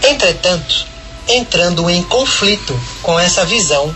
entretanto, 0.03 0.85
entrando 1.25 1.89
em 1.89 2.03
conflito 2.03 2.77
com 3.01 3.17
essa 3.17 3.45
visão 3.45 3.95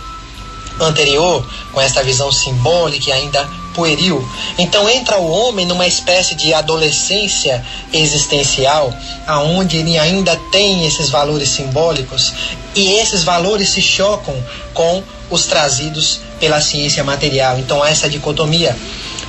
anterior, 0.80 1.46
com 1.72 1.80
essa 1.80 2.02
visão 2.02 2.32
simbólica 2.32 3.10
e 3.10 3.12
ainda 3.12 3.46
pueril. 3.74 4.26
Então 4.56 4.88
entra 4.88 5.18
o 5.18 5.30
homem 5.30 5.66
numa 5.66 5.86
espécie 5.86 6.34
de 6.34 6.54
adolescência 6.54 7.62
existencial, 7.92 8.94
aonde 9.26 9.76
ele 9.76 9.98
ainda 9.98 10.36
tem 10.50 10.86
esses 10.86 11.10
valores 11.10 11.50
simbólicos 11.50 12.32
e 12.74 12.94
esses 12.94 13.22
valores 13.22 13.68
se 13.68 13.82
chocam 13.82 14.34
com 14.72 15.02
os 15.30 15.46
trazidos 15.46 16.20
pela 16.38 16.60
ciência 16.60 17.02
material. 17.04 17.58
Então 17.58 17.84
essa 17.84 18.08
dicotomia. 18.08 18.76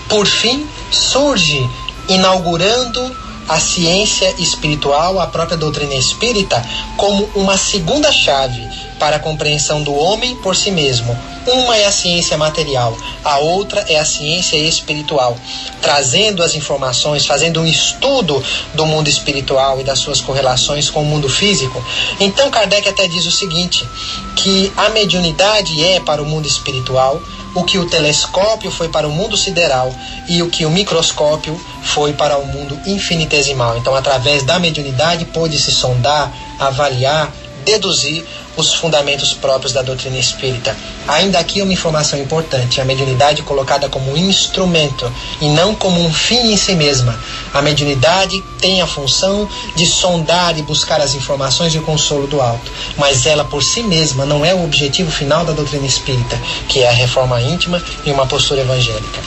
Por 0.10 0.28
fim, 0.28 0.68
surge 0.92 1.68
inaugurando 2.08 3.25
a 3.48 3.60
ciência 3.60 4.34
espiritual, 4.38 5.20
a 5.20 5.28
própria 5.28 5.58
doutrina 5.58 5.94
espírita, 5.94 6.64
como 6.98 7.30
uma 7.36 7.58
segunda 7.58 8.12
chave 8.12 8.68
para 9.00 9.18
a 9.18 9.20
compreensão 9.20 9.84
do 9.84 9.94
homem 9.94 10.36
por 10.38 10.56
si 10.56 10.72
mesmo. 10.72 11.16
Uma 11.48 11.78
é 11.78 11.86
a 11.86 11.92
ciência 11.92 12.38
material, 12.38 12.98
a 13.24 13.38
outra 13.38 13.86
é 13.88 14.00
a 14.00 14.06
ciência 14.06 14.58
espiritual, 14.58 15.38
trazendo 15.80 16.42
as 16.42 16.56
informações, 16.56 17.26
fazendo 17.26 17.62
um 17.62 17.68
estudo 17.68 18.44
do 18.74 18.86
mundo 18.86 19.08
espiritual 19.08 19.80
e 19.80 19.84
das 19.84 20.00
suas 20.00 20.22
correlações 20.22 20.90
com 20.90 21.04
o 21.04 21.06
mundo 21.06 21.30
físico. 21.30 21.84
Então 22.20 22.50
Kardec 22.50 22.90
até 22.90 23.08
diz 23.08 23.28
o 23.28 23.32
seguinte, 23.32 23.88
que 24.36 24.72
a 24.76 24.90
mediunidade 24.90 25.84
é 25.84 26.00
para 26.00 26.22
o 26.22 26.26
mundo 26.26 26.48
espiritual 26.48 27.22
o 27.56 27.64
que 27.64 27.80
o 27.80 27.90
telescópio 27.90 28.70
foi 28.70 28.90
para 28.90 29.08
o 29.08 29.12
mundo 29.12 29.38
sideral 29.38 29.92
e 30.28 30.44
o 30.44 30.50
que 30.50 30.66
o 30.66 30.70
microscópio 30.70 31.60
foi 31.82 32.14
para 32.14 32.38
o 32.38 32.46
mundo 32.46 32.78
infinitesimal. 32.86 33.78
Então, 33.78 33.96
através 33.96 34.44
da 34.44 34.60
mediunidade, 34.60 35.26
pôde-se 35.26 35.72
sondar, 35.72 36.32
avaliar, 36.60 37.34
deduzir 37.64 38.26
os 38.58 38.74
fundamentos 38.74 39.34
próprios 39.34 39.74
da 39.74 39.82
doutrina 39.82 40.18
espírita. 40.18 40.76
Ainda 41.08 41.40
aqui 41.40 41.62
uma 41.62 41.74
informação 41.74 42.20
importante: 42.20 42.82
a 42.82 42.86
mediunidade 42.86 43.42
colocada 43.44 43.90
como 43.90 44.12
um 44.12 44.18
instrumento 44.18 45.12
e 45.42 45.50
não 45.50 45.76
como 45.76 46.00
um 46.02 46.14
fim 46.14 46.54
em 46.54 46.58
si 46.58 46.76
mesma. 46.76 47.18
A 47.54 47.62
mediunidade 47.62 48.42
tem 48.60 48.82
a 48.82 48.88
função 48.88 49.48
de 49.76 49.86
sondar 49.86 50.58
e 50.58 50.62
buscar 50.62 51.00
as 51.02 51.16
informações 51.16 51.74
e 51.74 51.78
o 51.78 51.84
consolo 51.84 52.28
do 52.28 52.42
alto, 52.42 52.72
mas 52.98 53.26
ela 53.26 53.44
por 53.44 53.64
si 53.64 53.84
mesma 53.84 54.26
não 54.26 54.44
é 54.44 54.54
o 54.54 54.64
objetivo 54.64 55.12
final 55.12 55.46
da 55.46 55.54
doutrina 55.54 55.86
espírita, 55.86 56.40
que 56.68 56.80
é 56.80 56.90
a 56.90 56.94
reforma 56.94 57.42
íntima 57.42 57.82
e 58.06 58.12
uma 58.12 58.26
postura 58.26 58.62
evangélica. 58.62 59.20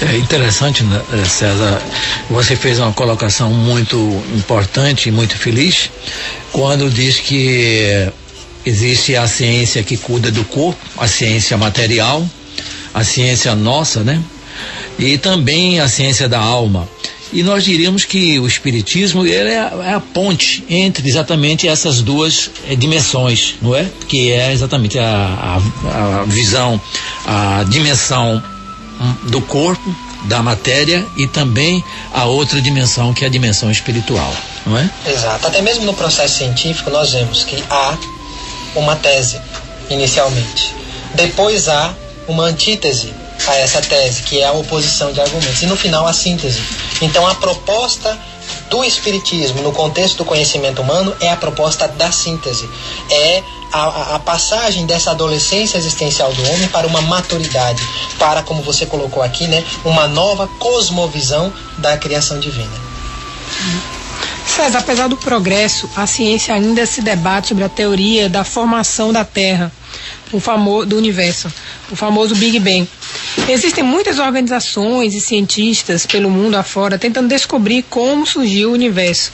É 0.00 0.16
interessante, 0.16 0.82
né, 0.82 1.00
César. 1.24 1.80
Você 2.28 2.56
fez 2.56 2.78
uma 2.78 2.92
colocação 2.92 3.50
muito 3.50 3.96
importante 4.34 5.08
e 5.08 5.12
muito 5.12 5.38
feliz 5.38 5.88
quando 6.52 6.90
diz 6.90 7.20
que 7.20 8.08
Existe 8.66 9.14
a 9.16 9.26
ciência 9.26 9.82
que 9.82 9.96
cuida 9.96 10.30
do 10.30 10.44
corpo, 10.44 10.80
a 10.96 11.06
ciência 11.06 11.56
material, 11.56 12.26
a 12.92 13.04
ciência 13.04 13.54
nossa, 13.54 14.02
né? 14.02 14.22
E 14.98 15.18
também 15.18 15.80
a 15.80 15.88
ciência 15.88 16.28
da 16.28 16.38
alma. 16.38 16.88
E 17.32 17.42
nós 17.42 17.64
diríamos 17.64 18.04
que 18.04 18.38
o 18.38 18.46
Espiritismo 18.46 19.26
é 19.26 19.58
a, 19.58 19.90
é 19.90 19.94
a 19.94 20.00
ponte 20.00 20.64
entre 20.70 21.08
exatamente 21.08 21.66
essas 21.66 22.00
duas 22.00 22.50
é, 22.68 22.76
dimensões, 22.76 23.56
não 23.60 23.74
é? 23.74 23.86
Que 24.06 24.30
é 24.30 24.52
exatamente 24.52 24.98
a, 24.98 25.60
a, 25.84 26.20
a 26.20 26.24
visão, 26.26 26.80
a 27.26 27.64
dimensão 27.68 28.40
hum, 29.00 29.30
do 29.30 29.40
corpo, 29.40 29.94
da 30.24 30.42
matéria 30.42 31.04
e 31.16 31.26
também 31.26 31.84
a 32.12 32.24
outra 32.24 32.60
dimensão 32.60 33.12
que 33.12 33.24
é 33.24 33.26
a 33.26 33.30
dimensão 33.30 33.70
espiritual, 33.70 34.32
não 34.64 34.78
é? 34.78 34.88
Exato. 35.06 35.46
Até 35.46 35.60
mesmo 35.60 35.84
no 35.84 35.94
processo 35.94 36.38
científico 36.38 36.88
nós 36.90 37.12
vemos 37.12 37.44
que 37.44 37.62
há 37.68 37.96
uma 38.74 38.96
tese, 38.96 39.40
inicialmente. 39.88 40.74
Depois 41.14 41.68
há 41.68 41.94
uma 42.26 42.44
antítese 42.44 43.12
a 43.46 43.56
essa 43.56 43.80
tese, 43.80 44.22
que 44.22 44.40
é 44.40 44.46
a 44.46 44.52
oposição 44.52 45.12
de 45.12 45.20
argumentos. 45.20 45.62
E 45.62 45.66
no 45.66 45.76
final 45.76 46.06
a 46.06 46.12
síntese. 46.12 46.62
Então 47.00 47.26
a 47.26 47.34
proposta 47.34 48.18
do 48.70 48.84
Espiritismo 48.84 49.62
no 49.62 49.72
contexto 49.72 50.18
do 50.18 50.24
conhecimento 50.24 50.82
humano 50.82 51.14
é 51.20 51.30
a 51.30 51.36
proposta 51.36 51.86
da 51.86 52.10
síntese. 52.10 52.68
É 53.10 53.42
a, 53.72 54.14
a, 54.14 54.18
passagem 54.18 54.86
dessa 54.86 55.10
adolescência 55.10 55.76
existencial 55.76 56.32
do 56.32 56.42
homem 56.50 56.68
para 56.68 56.86
uma 56.86 57.02
maturidade, 57.02 57.82
para, 58.18 58.42
como 58.42 58.62
você 58.62 58.86
colocou 58.86 59.22
aqui, 59.22 59.46
né, 59.46 59.64
uma 59.84 60.06
nova 60.06 60.46
cosmovisão 60.58 61.52
da 61.78 61.96
criação 61.96 62.38
divina. 62.38 62.72
César, 64.46 64.78
apesar 64.78 65.08
do 65.08 65.16
progresso, 65.16 65.88
a 65.96 66.06
ciência 66.06 66.54
ainda 66.54 66.86
se 66.86 67.00
debate 67.02 67.48
sobre 67.48 67.64
a 67.64 67.68
teoria 67.68 68.28
da 68.28 68.44
formação 68.44 69.12
da 69.12 69.24
Terra, 69.24 69.72
o 70.32 70.38
famoso 70.38 70.86
do 70.86 70.96
universo, 70.96 71.52
o 71.90 71.96
famoso 71.96 72.36
Big 72.36 72.58
Bang. 72.60 72.88
Existem 73.48 73.82
muitas 73.82 74.18
organizações 74.18 75.14
e 75.14 75.20
cientistas 75.20 76.06
pelo 76.06 76.30
mundo 76.30 76.54
afora 76.56 76.98
tentando 76.98 77.28
descobrir 77.28 77.84
como 77.90 78.26
surgiu 78.26 78.70
o 78.70 78.74
universo. 78.74 79.32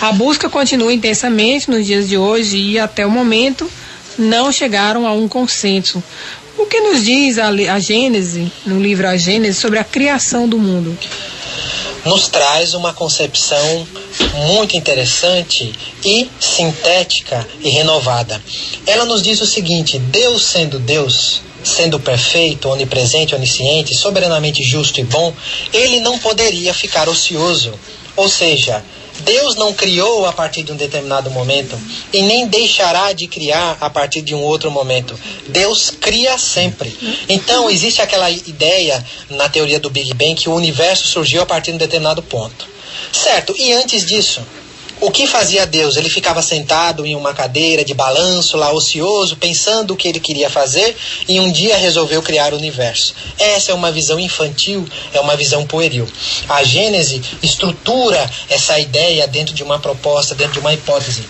A 0.00 0.12
busca 0.12 0.48
continua 0.48 0.92
intensamente 0.92 1.70
nos 1.70 1.86
dias 1.86 2.08
de 2.08 2.18
hoje 2.18 2.56
e 2.58 2.78
até 2.78 3.06
o 3.06 3.10
momento 3.10 3.70
não 4.18 4.52
chegaram 4.52 5.06
a 5.06 5.12
um 5.12 5.26
consenso. 5.26 6.02
O 6.58 6.66
que 6.66 6.80
nos 6.80 7.04
diz 7.04 7.38
a, 7.38 7.48
a 7.48 7.78
Gênese, 7.78 8.52
no 8.66 8.80
livro 8.80 9.08
A 9.08 9.16
Gênese, 9.16 9.58
sobre 9.58 9.78
a 9.78 9.84
criação 9.84 10.46
do 10.46 10.58
mundo? 10.58 10.96
Nos 12.04 12.28
traz 12.28 12.74
uma 12.74 12.94
concepção 12.94 13.86
muito 14.46 14.76
interessante 14.76 15.72
e 16.04 16.30
sintética 16.40 17.46
e 17.60 17.68
renovada. 17.68 18.42
Ela 18.86 19.04
nos 19.04 19.22
diz 19.22 19.40
o 19.40 19.46
seguinte: 19.46 19.98
Deus 19.98 20.42
sendo 20.42 20.78
Deus, 20.78 21.42
sendo 21.62 22.00
perfeito, 22.00 22.68
onipresente, 22.68 23.34
onisciente, 23.34 23.94
soberanamente 23.94 24.62
justo 24.62 25.00
e 25.00 25.04
bom, 25.04 25.34
ele 25.72 26.00
não 26.00 26.18
poderia 26.18 26.72
ficar 26.72 27.08
ocioso. 27.08 27.74
Ou 28.16 28.28
seja, 28.28 28.82
Deus 29.24 29.54
não 29.56 29.72
criou 29.72 30.26
a 30.26 30.32
partir 30.32 30.62
de 30.62 30.72
um 30.72 30.76
determinado 30.76 31.30
momento 31.30 31.78
e 32.12 32.22
nem 32.22 32.46
deixará 32.46 33.12
de 33.12 33.26
criar 33.26 33.76
a 33.80 33.90
partir 33.90 34.22
de 34.22 34.34
um 34.34 34.42
outro 34.42 34.70
momento. 34.70 35.18
Deus 35.48 35.90
cria 35.90 36.36
sempre. 36.38 36.96
Então, 37.28 37.70
existe 37.70 38.02
aquela 38.02 38.30
ideia 38.30 39.04
na 39.28 39.48
teoria 39.48 39.80
do 39.80 39.90
Big 39.90 40.12
Bang 40.14 40.34
que 40.34 40.48
o 40.48 40.54
universo 40.54 41.06
surgiu 41.06 41.42
a 41.42 41.46
partir 41.46 41.70
de 41.70 41.76
um 41.76 41.78
determinado 41.78 42.22
ponto. 42.22 42.68
Certo, 43.12 43.54
e 43.58 43.72
antes 43.72 44.04
disso? 44.04 44.40
O 45.00 45.10
que 45.10 45.26
fazia 45.26 45.66
Deus? 45.66 45.96
Ele 45.96 46.10
ficava 46.10 46.42
sentado 46.42 47.06
em 47.06 47.16
uma 47.16 47.32
cadeira 47.32 47.82
de 47.82 47.94
balanço, 47.94 48.58
lá 48.58 48.70
ocioso, 48.70 49.34
pensando 49.34 49.94
o 49.94 49.96
que 49.96 50.06
ele 50.06 50.20
queria 50.20 50.50
fazer, 50.50 50.94
e 51.26 51.40
um 51.40 51.50
dia 51.50 51.74
resolveu 51.78 52.20
criar 52.22 52.52
o 52.52 52.56
universo. 52.58 53.14
Essa 53.38 53.72
é 53.72 53.74
uma 53.74 53.90
visão 53.90 54.20
infantil, 54.20 54.86
é 55.14 55.18
uma 55.18 55.36
visão 55.36 55.64
pueril. 55.66 56.06
A 56.46 56.62
Gênese 56.62 57.22
estrutura 57.42 58.30
essa 58.50 58.78
ideia 58.78 59.26
dentro 59.26 59.54
de 59.54 59.62
uma 59.62 59.78
proposta, 59.78 60.34
dentro 60.34 60.54
de 60.54 60.58
uma 60.60 60.74
hipótese. 60.74 61.24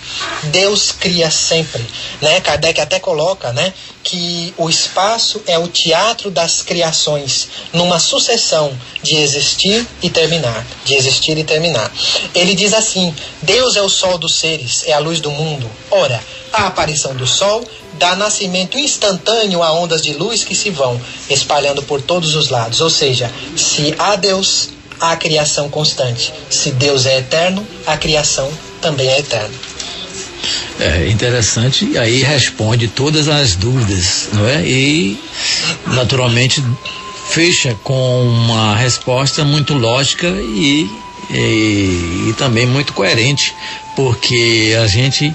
Deus 0.45 0.91
cria 0.91 1.31
sempre, 1.31 1.87
né? 2.21 2.41
Kardec 2.41 2.81
até 2.81 2.99
coloca, 2.99 3.53
né, 3.53 3.73
que 4.03 4.55
o 4.57 4.69
espaço 4.69 5.43
é 5.47 5.59
o 5.59 5.69
teatro 5.69 6.31
das 6.31 6.63
criações, 6.63 7.49
numa 7.73 7.99
sucessão 7.99 8.77
de 9.03 9.17
existir 9.17 9.87
e 10.03 10.09
terminar, 10.09 10.67
de 10.85 10.95
existir 10.95 11.37
e 11.37 11.45
terminar. 11.45 11.93
Ele 12.35 12.55
diz 12.55 12.73
assim: 12.73 13.15
Deus 13.43 13.77
é 13.77 13.83
o 13.83 13.89
sol 13.89 14.19
dos 14.19 14.35
seres, 14.35 14.85
é 14.87 14.93
a 14.93 14.99
luz 14.99 15.21
do 15.21 15.31
mundo. 15.31 15.71
Ora, 15.91 16.23
a 16.53 16.67
aparição 16.67 17.15
do 17.15 17.27
sol 17.27 17.65
dá 17.95 18.17
nascimento 18.17 18.79
instantâneo 18.79 19.63
a 19.63 19.73
ondas 19.73 20.03
de 20.03 20.15
luz 20.15 20.43
que 20.43 20.55
se 20.55 20.71
vão 20.71 21.01
espalhando 21.29 21.83
por 21.83 22.01
todos 22.01 22.35
os 22.35 22.49
lados. 22.49 22.81
Ou 22.81 22.91
seja, 22.91 23.31
se 23.57 23.95
há 23.99 24.17
Deus, 24.17 24.71
há 24.99 25.15
criação 25.17 25.69
constante. 25.69 26.33
Se 26.49 26.71
Deus 26.73 27.07
é 27.07 27.19
eterno, 27.19 27.67
a 27.87 27.97
criação 27.97 28.51
também 28.81 29.09
é 29.09 29.19
eterna. 29.19 29.70
É 30.79 31.09
interessante, 31.09 31.85
e 31.85 31.99
aí 31.99 32.23
responde 32.23 32.89
todas 32.89 33.29
as 33.29 33.55
dúvidas, 33.55 34.29
não 34.33 34.49
é? 34.49 34.63
E, 34.67 35.19
naturalmente, 35.89 36.65
fecha 37.29 37.77
com 37.85 38.23
uma 38.25 38.75
resposta 38.77 39.45
muito 39.45 39.75
lógica 39.75 40.27
e, 40.27 40.91
e, 41.31 42.29
e 42.29 42.35
também 42.39 42.67
muito 42.67 42.93
coerente, 42.93 43.55
porque 43.95 44.77
a 44.83 44.87
gente 44.87 45.35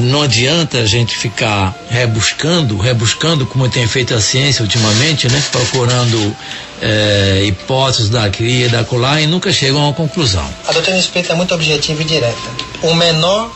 não 0.00 0.22
adianta 0.22 0.78
a 0.78 0.86
gente 0.86 1.16
ficar 1.16 1.74
rebuscando, 1.90 2.76
rebuscando 2.78 3.46
como 3.46 3.68
tem 3.68 3.86
feito 3.86 4.14
a 4.14 4.20
ciência 4.20 4.62
ultimamente, 4.62 5.28
né? 5.28 5.42
Procurando 5.50 6.36
é, 6.80 7.44
hipóteses 7.46 8.08
daqui 8.08 8.64
e 8.64 8.68
da 8.68 8.84
colar 8.84 9.20
e 9.20 9.26
nunca 9.26 9.52
chegam 9.52 9.80
a 9.80 9.84
uma 9.86 9.92
conclusão. 9.92 10.46
A 10.66 10.72
doutrina 10.72 10.98
espírita 10.98 11.32
é 11.32 11.36
muito 11.36 11.54
objetiva 11.54 12.00
e 12.02 12.04
direta. 12.04 12.50
O 12.82 12.94
menor 12.94 13.50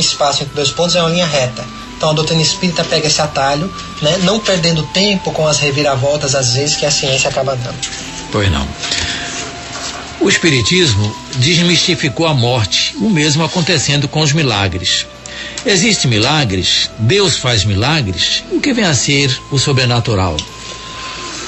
espaço 0.00 0.42
entre 0.42 0.54
dois 0.54 0.70
pontos 0.70 0.96
é 0.96 1.00
uma 1.00 1.10
linha 1.10 1.26
reta. 1.26 1.64
Então 1.96 2.10
a 2.10 2.12
doutrina 2.12 2.40
espírita 2.40 2.82
pega 2.82 3.06
esse 3.06 3.20
atalho, 3.20 3.70
né, 4.00 4.18
não 4.22 4.40
perdendo 4.40 4.82
tempo 4.84 5.32
com 5.32 5.46
as 5.46 5.58
reviravoltas 5.58 6.34
às 6.34 6.54
vezes 6.54 6.76
que 6.76 6.86
a 6.86 6.90
ciência 6.90 7.28
acaba 7.28 7.54
dando. 7.54 7.76
Pois 8.32 8.50
não. 8.50 8.66
O 10.20 10.28
Espiritismo 10.28 11.16
desmistificou 11.36 12.26
a 12.26 12.34
morte, 12.34 12.94
o 12.98 13.08
mesmo 13.08 13.42
acontecendo 13.42 14.06
com 14.06 14.20
os 14.20 14.32
milagres. 14.34 15.06
Existem 15.64 16.10
milagres, 16.10 16.90
Deus 16.98 17.36
faz 17.38 17.64
milagres, 17.64 18.44
o 18.50 18.60
que 18.60 18.72
vem 18.72 18.84
a 18.84 18.94
ser 18.94 19.34
o 19.50 19.58
sobrenatural? 19.58 20.36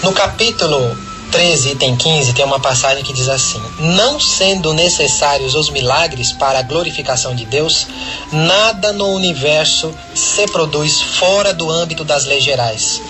No 0.02 0.12
capítulo 0.12 0.96
13, 1.32 1.70
item 1.70 1.96
15, 1.96 2.34
tem 2.34 2.44
uma 2.44 2.60
passagem 2.60 3.02
que 3.02 3.12
diz 3.12 3.26
assim: 3.26 3.60
Não 3.78 4.20
sendo 4.20 4.74
necessários 4.74 5.54
os 5.54 5.70
milagres 5.70 6.30
para 6.30 6.58
a 6.58 6.62
glorificação 6.62 7.34
de 7.34 7.46
Deus, 7.46 7.86
nada 8.30 8.92
no 8.92 9.08
universo 9.08 9.92
se 10.14 10.46
produz 10.48 11.00
fora 11.00 11.54
do 11.54 11.70
âmbito 11.70 12.04
das 12.04 12.26
leis 12.26 12.44
gerais. 12.44 13.00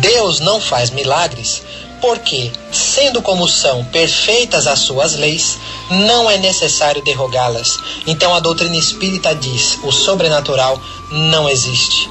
Deus 0.00 0.40
não 0.40 0.60
faz 0.60 0.88
milagres 0.88 1.62
porque, 2.00 2.50
sendo 2.72 3.20
como 3.20 3.46
são 3.46 3.84
perfeitas 3.84 4.66
as 4.66 4.78
suas 4.78 5.14
leis, 5.16 5.58
não 5.90 6.30
é 6.30 6.38
necessário 6.38 7.02
derrogá-las. 7.02 7.78
Então 8.06 8.34
a 8.34 8.40
doutrina 8.40 8.76
espírita 8.76 9.34
diz: 9.34 9.78
o 9.82 9.92
sobrenatural 9.92 10.80
não 11.10 11.46
existe. 11.46 12.08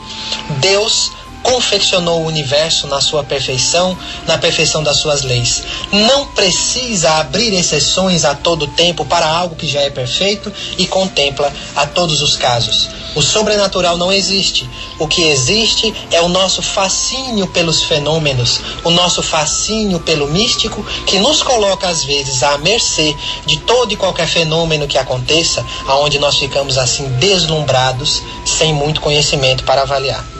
Deus 0.59 1.11
confeccionou 1.43 2.21
o 2.21 2.25
universo 2.25 2.87
na 2.87 3.01
sua 3.01 3.23
perfeição, 3.23 3.97
na 4.25 4.37
perfeição 4.37 4.83
das 4.83 4.97
suas 4.97 5.21
leis. 5.21 5.63
Não 5.91 6.25
precisa 6.27 7.11
abrir 7.11 7.53
exceções 7.53 8.25
a 8.25 8.35
todo 8.35 8.67
tempo 8.67 9.05
para 9.05 9.27
algo 9.27 9.55
que 9.55 9.67
já 9.67 9.81
é 9.81 9.89
perfeito 9.89 10.51
e 10.77 10.85
contempla 10.85 11.51
a 11.75 11.85
todos 11.85 12.21
os 12.21 12.35
casos. 12.35 12.89
O 13.15 13.21
sobrenatural 13.21 13.97
não 13.97 14.11
existe. 14.11 14.69
O 14.99 15.07
que 15.07 15.23
existe 15.23 15.91
é 16.11 16.21
o 16.21 16.27
nosso 16.27 16.61
fascínio 16.61 17.47
pelos 17.47 17.81
fenômenos, 17.81 18.61
o 18.83 18.91
nosso 18.91 19.23
fascínio 19.23 19.99
pelo 19.99 20.27
místico, 20.27 20.85
que 21.07 21.17
nos 21.17 21.41
coloca 21.41 21.87
às 21.87 22.03
vezes 22.03 22.43
à 22.43 22.59
mercê 22.59 23.15
de 23.45 23.57
todo 23.57 23.91
e 23.91 23.95
qualquer 23.95 24.27
fenômeno 24.27 24.87
que 24.87 24.99
aconteça, 24.99 25.65
aonde 25.87 26.19
nós 26.19 26.37
ficamos 26.37 26.77
assim 26.77 27.07
deslumbrados, 27.17 28.21
sem 28.45 28.71
muito 28.71 29.01
conhecimento 29.01 29.63
para 29.63 29.81
avaliar. 29.81 30.36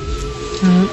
Uhum. 0.61 0.87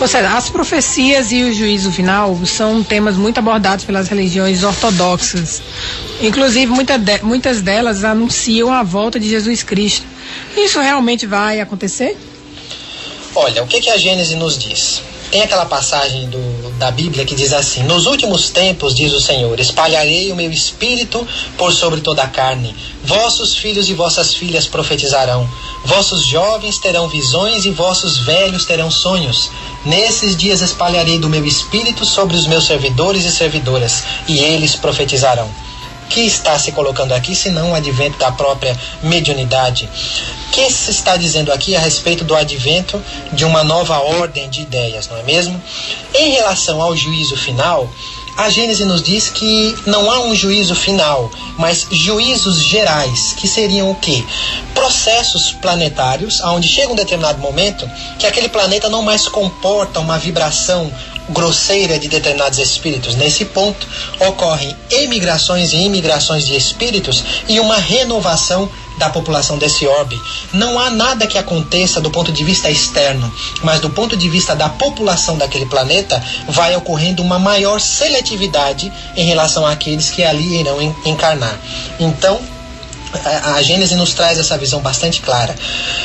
Ou 0.00 0.06
seja, 0.06 0.36
as 0.36 0.50
profecias 0.50 1.32
e 1.32 1.42
o 1.44 1.52
juízo 1.52 1.90
final 1.90 2.38
são 2.44 2.82
temas 2.82 3.16
muito 3.16 3.38
abordados 3.38 3.84
pelas 3.84 4.08
religiões 4.08 4.62
ortodoxas. 4.62 5.62
Inclusive, 6.20 6.66
muita 6.66 6.98
de, 6.98 7.22
muitas 7.22 7.62
delas 7.62 8.04
anunciam 8.04 8.72
a 8.72 8.82
volta 8.82 9.18
de 9.18 9.28
Jesus 9.28 9.62
Cristo. 9.62 10.06
Isso 10.56 10.80
realmente 10.80 11.26
vai 11.26 11.60
acontecer? 11.60 12.16
Olha, 13.34 13.62
o 13.62 13.66
que, 13.66 13.80
que 13.80 13.90
a 13.90 13.96
Gênese 13.96 14.36
nos 14.36 14.58
diz? 14.58 15.02
Tem 15.30 15.42
aquela 15.42 15.66
passagem 15.66 16.28
do, 16.28 16.70
da 16.78 16.90
Bíblia 16.90 17.24
que 17.24 17.34
diz 17.34 17.52
assim: 17.52 17.82
Nos 17.82 18.06
últimos 18.06 18.50
tempos, 18.50 18.94
diz 18.94 19.12
o 19.12 19.20
Senhor, 19.20 19.58
espalharei 19.58 20.30
o 20.30 20.36
meu 20.36 20.50
espírito 20.50 21.26
por 21.58 21.72
sobre 21.72 22.00
toda 22.00 22.22
a 22.22 22.28
carne. 22.28 22.74
Vossos 23.04 23.56
filhos 23.56 23.88
e 23.88 23.94
vossas 23.94 24.34
filhas 24.34 24.66
profetizarão. 24.66 25.48
Vossos 25.84 26.24
jovens 26.24 26.78
terão 26.78 27.08
visões 27.08 27.64
e 27.64 27.70
vossos 27.70 28.18
velhos 28.18 28.64
terão 28.64 28.90
sonhos. 28.90 29.50
Nesses 29.84 30.36
dias 30.36 30.60
espalharei 30.60 31.18
do 31.18 31.28
meu 31.28 31.44
espírito 31.44 32.04
sobre 32.04 32.36
os 32.36 32.46
meus 32.46 32.64
servidores 32.64 33.24
e 33.24 33.32
servidoras, 33.32 34.04
e 34.28 34.38
eles 34.38 34.74
profetizarão 34.76 35.50
que 36.08 36.20
está 36.20 36.58
se 36.58 36.72
colocando 36.72 37.12
aqui, 37.12 37.34
senão 37.34 37.72
o 37.72 37.74
advento 37.74 38.18
da 38.18 38.32
própria 38.32 38.78
mediunidade. 39.02 39.88
O 40.48 40.50
que 40.50 40.70
se 40.70 40.90
está 40.90 41.16
dizendo 41.16 41.52
aqui 41.52 41.76
a 41.76 41.80
respeito 41.80 42.24
do 42.24 42.34
advento 42.34 43.02
de 43.32 43.44
uma 43.44 43.62
nova 43.62 43.98
ordem 43.98 44.48
de 44.48 44.62
ideias, 44.62 45.08
não 45.08 45.18
é 45.18 45.22
mesmo? 45.22 45.62
Em 46.14 46.30
relação 46.30 46.80
ao 46.80 46.96
juízo 46.96 47.36
final, 47.36 47.90
a 48.36 48.50
Gênese 48.50 48.84
nos 48.84 49.02
diz 49.02 49.30
que 49.30 49.74
não 49.86 50.10
há 50.10 50.20
um 50.20 50.34
juízo 50.34 50.74
final, 50.74 51.30
mas 51.56 51.86
juízos 51.90 52.58
gerais, 52.62 53.32
que 53.32 53.48
seriam 53.48 53.90
o 53.90 53.94
quê? 53.94 54.22
Processos 54.74 55.52
planetários, 55.52 56.42
onde 56.42 56.68
chega 56.68 56.92
um 56.92 56.96
determinado 56.96 57.38
momento 57.38 57.90
que 58.18 58.26
aquele 58.26 58.50
planeta 58.50 58.90
não 58.90 59.00
mais 59.00 59.26
comporta 59.26 60.00
uma 60.00 60.18
vibração 60.18 60.92
grosseira 61.28 61.98
de 61.98 62.08
determinados 62.08 62.58
espíritos. 62.58 63.14
Nesse 63.14 63.44
ponto, 63.46 63.86
ocorrem 64.20 64.76
emigrações 64.90 65.72
e 65.72 65.78
imigrações 65.78 66.46
de 66.46 66.56
espíritos 66.56 67.24
e 67.48 67.58
uma 67.60 67.76
renovação 67.76 68.68
da 68.98 69.10
população 69.10 69.58
desse 69.58 69.86
orbe. 69.86 70.20
Não 70.52 70.78
há 70.78 70.90
nada 70.90 71.26
que 71.26 71.36
aconteça 71.36 72.00
do 72.00 72.10
ponto 72.10 72.32
de 72.32 72.42
vista 72.42 72.70
externo, 72.70 73.32
mas 73.62 73.80
do 73.80 73.90
ponto 73.90 74.16
de 74.16 74.28
vista 74.28 74.56
da 74.56 74.68
população 74.68 75.36
daquele 75.36 75.66
planeta, 75.66 76.22
vai 76.48 76.74
ocorrendo 76.74 77.22
uma 77.22 77.38
maior 77.38 77.80
seletividade 77.80 78.90
em 79.14 79.26
relação 79.26 79.66
àqueles 79.66 80.10
que 80.10 80.22
ali 80.22 80.60
irão 80.60 80.80
encarnar. 81.04 81.58
Então, 82.00 82.40
a, 83.24 83.62
Gênese 83.62 83.94
nos 83.94 84.12
traz 84.14 84.38
essa 84.38 84.58
visão 84.58 84.80
bastante 84.80 85.20
clara. 85.20 85.54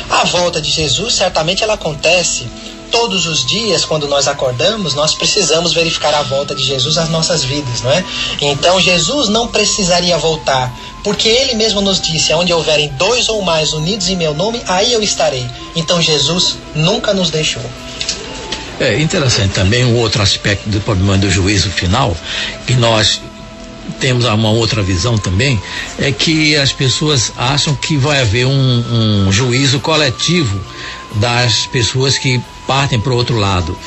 A 0.09 0.23
volta 0.25 0.61
de 0.61 0.69
Jesus, 0.69 1.15
certamente, 1.15 1.63
ela 1.63 1.73
acontece 1.73 2.47
todos 2.91 3.25
os 3.25 3.43
dias, 3.43 3.85
quando 3.85 4.07
nós 4.07 4.27
acordamos, 4.27 4.93
nós 4.93 5.15
precisamos 5.15 5.73
verificar 5.73 6.13
a 6.13 6.21
volta 6.21 6.53
de 6.53 6.63
Jesus 6.63 6.97
às 6.97 7.09
nossas 7.09 7.43
vidas, 7.43 7.81
não 7.81 7.91
é? 7.91 8.03
Então 8.41 8.79
Jesus 8.79 9.29
não 9.29 9.47
precisaria 9.47 10.17
voltar, 10.17 10.71
porque 11.03 11.29
ele 11.29 11.55
mesmo 11.55 11.81
nos 11.81 11.99
disse: 11.99 12.33
onde 12.33 12.53
houverem 12.53 12.89
dois 12.89 13.29
ou 13.29 13.41
mais 13.41 13.73
unidos 13.73 14.09
em 14.09 14.15
meu 14.15 14.33
nome, 14.33 14.61
aí 14.67 14.91
eu 14.93 15.01
estarei. 15.01 15.49
Então 15.75 16.01
Jesus 16.01 16.57
nunca 16.75 17.13
nos 17.13 17.31
deixou. 17.31 17.63
É 18.79 18.99
interessante 18.99 19.53
também 19.53 19.85
um 19.85 19.95
outro 19.97 20.21
aspecto 20.21 20.67
do 20.69 20.81
problema 20.81 21.17
do 21.17 21.29
juízo 21.29 21.69
final, 21.69 22.15
que 22.65 22.73
nós 22.73 23.21
temos 23.99 24.25
uma 24.25 24.49
outra 24.49 24.81
visão 24.81 25.17
também, 25.17 25.61
é 25.99 26.11
que 26.11 26.55
as 26.55 26.71
pessoas 26.71 27.31
acham 27.37 27.75
que 27.75 27.97
vai 27.97 28.21
haver 28.21 28.45
um, 28.45 29.27
um 29.27 29.31
juízo 29.31 29.79
coletivo 29.79 30.59
das 31.15 31.67
pessoas 31.67 32.17
que 32.17 32.41
partem 32.71 32.97
para 32.97 33.11
o 33.11 33.17
outro 33.17 33.35
lado. 33.35 33.77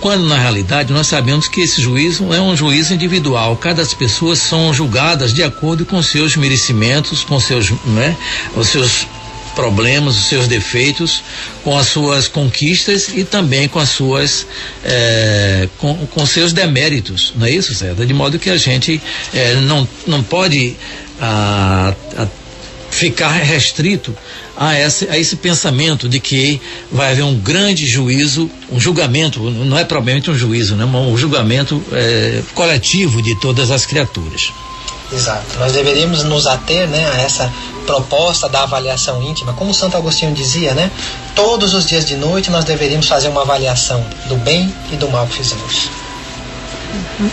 Quando 0.00 0.24
na 0.24 0.38
realidade 0.38 0.94
nós 0.94 1.06
sabemos 1.08 1.46
que 1.46 1.60
esse 1.60 1.78
juízo 1.78 2.32
é 2.32 2.40
um 2.40 2.56
juízo 2.56 2.94
individual. 2.94 3.54
Cada 3.54 3.84
pessoa 3.84 4.34
são 4.34 4.72
julgadas 4.72 5.34
de 5.34 5.42
acordo 5.42 5.84
com 5.84 6.02
seus 6.02 6.36
merecimentos, 6.36 7.22
com 7.22 7.38
seus, 7.38 7.70
né, 7.84 8.16
os 8.56 8.68
seus 8.68 9.06
problemas, 9.54 10.16
os 10.16 10.24
seus 10.24 10.48
defeitos, 10.48 11.22
com 11.62 11.76
as 11.76 11.88
suas 11.88 12.28
conquistas 12.28 13.08
e 13.14 13.24
também 13.24 13.68
com 13.68 13.78
as 13.78 13.90
suas 13.90 14.46
é, 14.82 15.68
com, 15.76 15.94
com 16.06 16.24
seus 16.24 16.54
deméritos, 16.54 17.34
não 17.36 17.46
é 17.46 17.50
isso, 17.50 17.74
César? 17.74 18.06
De 18.06 18.14
modo 18.14 18.38
que 18.38 18.48
a 18.48 18.56
gente 18.56 19.02
é, 19.34 19.56
não, 19.56 19.86
não 20.06 20.22
pode 20.22 20.76
a, 21.20 21.92
a 22.16 22.26
ficar 22.90 23.30
restrito 23.30 24.14
a 24.56 24.78
esse, 24.78 25.08
a 25.08 25.16
esse 25.16 25.36
pensamento 25.36 26.08
de 26.08 26.20
que 26.20 26.60
vai 26.90 27.12
haver 27.12 27.22
um 27.22 27.34
grande 27.34 27.86
juízo, 27.86 28.50
um 28.70 28.78
julgamento, 28.78 29.40
não 29.50 29.78
é 29.78 29.84
propriamente 29.84 30.30
um 30.30 30.34
juízo, 30.34 30.74
né? 30.74 30.84
um 30.84 31.16
julgamento 31.16 31.82
é, 31.92 32.42
coletivo 32.54 33.22
de 33.22 33.38
todas 33.40 33.70
as 33.70 33.86
criaturas. 33.86 34.52
Exato. 35.12 35.58
Nós 35.58 35.72
deveríamos 35.72 36.22
nos 36.24 36.46
ater 36.46 36.86
né, 36.86 37.10
a 37.12 37.20
essa 37.20 37.52
proposta 37.84 38.48
da 38.48 38.62
avaliação 38.62 39.22
íntima. 39.22 39.52
Como 39.52 39.74
Santo 39.74 39.96
Agostinho 39.96 40.32
dizia, 40.32 40.72
né? 40.74 40.90
Todos 41.34 41.74
os 41.74 41.86
dias 41.86 42.04
de 42.04 42.14
noite 42.14 42.50
nós 42.50 42.64
deveríamos 42.64 43.08
fazer 43.08 43.28
uma 43.28 43.42
avaliação 43.42 44.04
do 44.26 44.36
bem 44.36 44.72
e 44.92 44.96
do 44.96 45.08
mal 45.08 45.26
que 45.26 45.38
fizemos. 45.38 45.90
Uhum. 47.18 47.30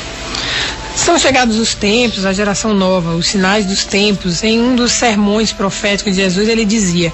São 0.97 1.17
chegados 1.17 1.57
os 1.57 1.75
tempos, 1.75 2.25
a 2.25 2.33
geração 2.33 2.73
nova, 2.73 3.15
os 3.15 3.27
sinais 3.27 3.65
dos 3.65 3.85
tempos. 3.85 4.43
Em 4.43 4.59
um 4.59 4.75
dos 4.75 4.91
sermões 4.91 5.53
proféticos 5.53 6.15
de 6.15 6.21
Jesus, 6.21 6.49
ele 6.49 6.65
dizia: 6.65 7.13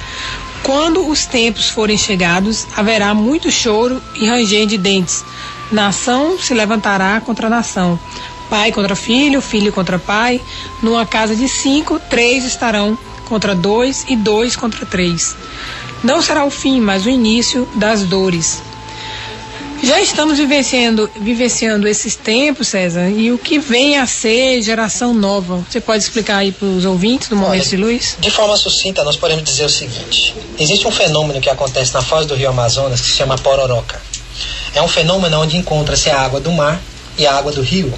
Quando 0.64 1.08
os 1.08 1.26
tempos 1.26 1.70
forem 1.70 1.98
chegados, 1.98 2.66
haverá 2.76 3.14
muito 3.14 3.52
choro 3.52 4.02
e 4.16 4.26
ranger 4.26 4.66
de 4.66 4.78
dentes. 4.78 5.24
Nação 5.72 6.40
se 6.40 6.54
levantará 6.54 7.22
contra 7.22 7.50
nação, 7.50 8.00
pai 8.50 8.72
contra 8.72 8.96
filho, 8.96 9.42
filho 9.42 9.72
contra 9.72 10.00
pai. 10.00 10.42
Numa 10.82 11.06
casa 11.06 11.36
de 11.36 11.48
cinco, 11.48 12.00
três 12.10 12.46
estarão 12.46 12.98
contra 13.26 13.54
dois 13.54 14.06
e 14.08 14.16
dois 14.16 14.56
contra 14.56 14.86
três. 14.86 15.36
Não 16.04 16.22
será 16.22 16.46
o 16.46 16.50
fim, 16.50 16.80
mas 16.80 17.06
o 17.06 17.10
início 17.10 17.68
das 17.76 18.04
dores. 18.04 18.62
Já 19.84 20.00
estamos 20.00 20.38
vivenciando, 20.38 21.12
vivenciando 21.20 21.90
esses 21.90 22.16
tempos, 22.16 22.70
César, 22.70 23.10
e 23.10 23.34
o 23.34 23.38
que 23.38 23.60
vem 23.60 23.98
a 23.98 24.08
ser 24.08 24.62
geração 24.62 25.14
nova. 25.14 25.58
Você 25.70 25.82
pode 25.82 26.02
explicar 26.02 26.38
aí 26.38 26.54
para 26.54 26.66
os 26.66 26.86
ouvintes 26.86 27.28
do 27.28 27.36
Momento 27.36 27.60
Olha, 27.60 27.70
de 27.70 27.76
Luz? 27.76 28.16
De 28.18 28.32
forma 28.32 28.56
sucinta, 28.56 29.04
nós 29.04 29.18
podemos 29.18 29.44
dizer 29.44 29.66
o 29.66 29.70
seguinte: 29.70 30.34
existe 30.58 30.88
um 30.88 30.92
fenômeno 30.92 31.42
que 31.42 31.50
acontece 31.50 31.94
na 31.94 32.02
foz 32.02 32.26
do 32.26 32.34
rio 32.34 32.48
Amazonas 32.48 33.02
que 33.02 33.08
se 33.08 33.18
chama 33.18 33.38
pororoca. 33.38 34.02
É 34.74 34.82
um 34.82 34.88
fenômeno 34.88 35.42
onde 35.42 35.58
encontra-se 35.58 36.10
a 36.10 36.18
água 36.18 36.40
do 36.40 36.52
mar 36.54 36.82
e 37.18 37.28
a 37.28 37.34
água 37.34 37.52
do 37.52 37.62
rio 37.62 37.94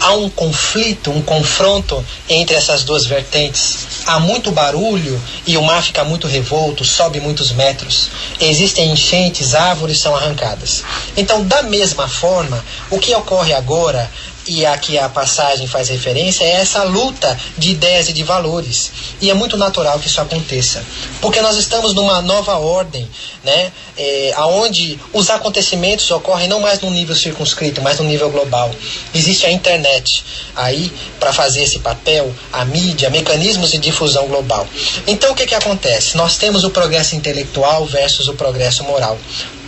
há 0.00 0.14
um 0.14 0.28
conflito, 0.28 1.10
um 1.10 1.22
confronto 1.22 2.04
entre 2.28 2.56
essas 2.56 2.84
duas 2.84 3.06
vertentes. 3.06 3.86
Há 4.06 4.20
muito 4.20 4.50
barulho 4.52 5.20
e 5.46 5.56
o 5.56 5.62
mar 5.62 5.82
fica 5.82 6.04
muito 6.04 6.26
revolto, 6.26 6.84
sobe 6.84 7.20
muitos 7.20 7.52
metros. 7.52 8.10
Existem 8.40 8.90
enchentes, 8.90 9.54
árvores 9.54 9.98
são 9.98 10.14
arrancadas. 10.14 10.84
Então, 11.16 11.44
da 11.44 11.62
mesma 11.62 12.08
forma, 12.08 12.64
o 12.90 12.98
que 12.98 13.14
ocorre 13.14 13.52
agora 13.52 14.10
e 14.46 14.64
aqui 14.64 14.98
a 14.98 15.08
passagem 15.08 15.66
faz 15.66 15.88
referência, 15.88 16.44
é 16.44 16.52
essa 16.52 16.82
luta 16.84 17.38
de 17.58 17.70
ideias 17.70 18.08
e 18.08 18.12
de 18.12 18.22
valores. 18.22 18.92
E 19.20 19.30
é 19.30 19.34
muito 19.34 19.56
natural 19.56 19.98
que 19.98 20.06
isso 20.06 20.20
aconteça. 20.20 20.84
Porque 21.20 21.40
nós 21.40 21.56
estamos 21.56 21.94
numa 21.94 22.22
nova 22.22 22.56
ordem, 22.56 23.08
né? 23.42 23.72
É, 23.96 24.34
onde 24.38 24.98
os 25.12 25.30
acontecimentos 25.30 26.10
ocorrem 26.10 26.48
não 26.48 26.60
mais 26.60 26.80
num 26.80 26.90
nível 26.90 27.16
circunscrito, 27.16 27.80
mas 27.82 27.98
num 27.98 28.06
nível 28.06 28.30
global. 28.30 28.70
Existe 29.14 29.46
a 29.46 29.50
internet 29.50 30.24
aí 30.54 30.92
para 31.18 31.32
fazer 31.32 31.62
esse 31.62 31.78
papel, 31.80 32.32
a 32.52 32.64
mídia, 32.64 33.10
mecanismos 33.10 33.70
de 33.70 33.78
difusão 33.78 34.26
global. 34.28 34.66
Então 35.06 35.32
o 35.32 35.34
que, 35.34 35.46
que 35.46 35.54
acontece? 35.54 36.16
Nós 36.16 36.36
temos 36.36 36.62
o 36.62 36.70
progresso 36.70 37.16
intelectual 37.16 37.86
versus 37.86 38.28
o 38.28 38.34
progresso 38.34 38.84
moral 38.84 39.18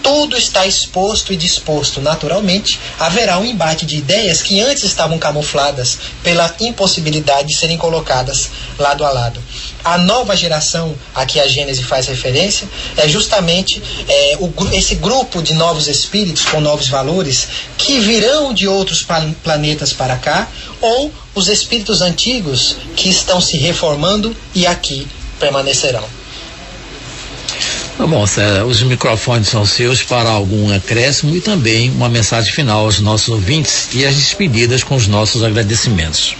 tudo 0.03 0.37
está 0.37 0.67
exposto 0.67 1.33
e 1.33 1.37
disposto. 1.37 2.01
Naturalmente, 2.01 2.79
haverá 2.99 3.39
um 3.39 3.45
embate 3.45 3.87
de 3.87 3.97
ideias 3.97 4.43
que 4.43 4.61
antes 4.61 4.85
estavam 4.85 5.19
camufladas 5.19 5.99
pela 6.23 6.55
impossibilidade 6.61 7.49
de 7.49 7.55
serem 7.55 7.77
colocadas 7.77 8.51
lado 8.79 9.05
a 9.05 9.11
lado. 9.11 9.43
A 9.85 9.99
nova 9.99 10.37
geração 10.37 10.95
a 11.15 11.25
que 11.25 11.41
a 11.41 11.47
Gênese 11.47 11.83
faz 11.83 12.07
referência 12.07 12.69
é 12.97 13.09
justamente 13.09 13.83
é, 14.09 14.37
o, 14.41 14.53
esse 14.73 14.97
grupo 14.97 15.43
de 15.43 15.55
novos 15.55 15.89
espíritos 15.89 16.45
com 16.45 16.61
novos 16.61 16.89
valores 16.89 17.49
que 17.77 18.01
virão 18.01 18.53
de 18.53 18.67
outros 18.67 19.07
planetas 19.43 19.93
para 19.93 20.17
cá 20.17 20.49
ou 20.81 21.13
os 21.35 21.49
espíritos 21.49 22.03
antigos 22.03 22.77
que 22.97 23.09
estão 23.09 23.41
se 23.41 23.57
reformando 23.57 24.37
e 24.55 24.67
aqui 24.67 25.07
permanecerão. 25.39 26.18
Tá 27.99 28.07
bom, 28.07 28.25
os 28.69 28.81
microfones 28.83 29.49
são 29.49 29.67
seus 29.67 30.05
para 30.05 30.31
algum 30.31 30.73
acréscimo 30.73 31.35
e 31.35 31.41
também 31.41 31.91
uma 31.91 32.09
mensagem 32.09 32.53
final 32.53 32.85
aos 32.85 33.01
nossos 33.01 33.29
ouvintes 33.29 33.89
e 33.93 34.07
as 34.07 34.15
despedidas 34.15 34.85
com 34.85 34.95
os 34.95 35.09
nossos 35.09 35.43
agradecimentos. 35.43 36.37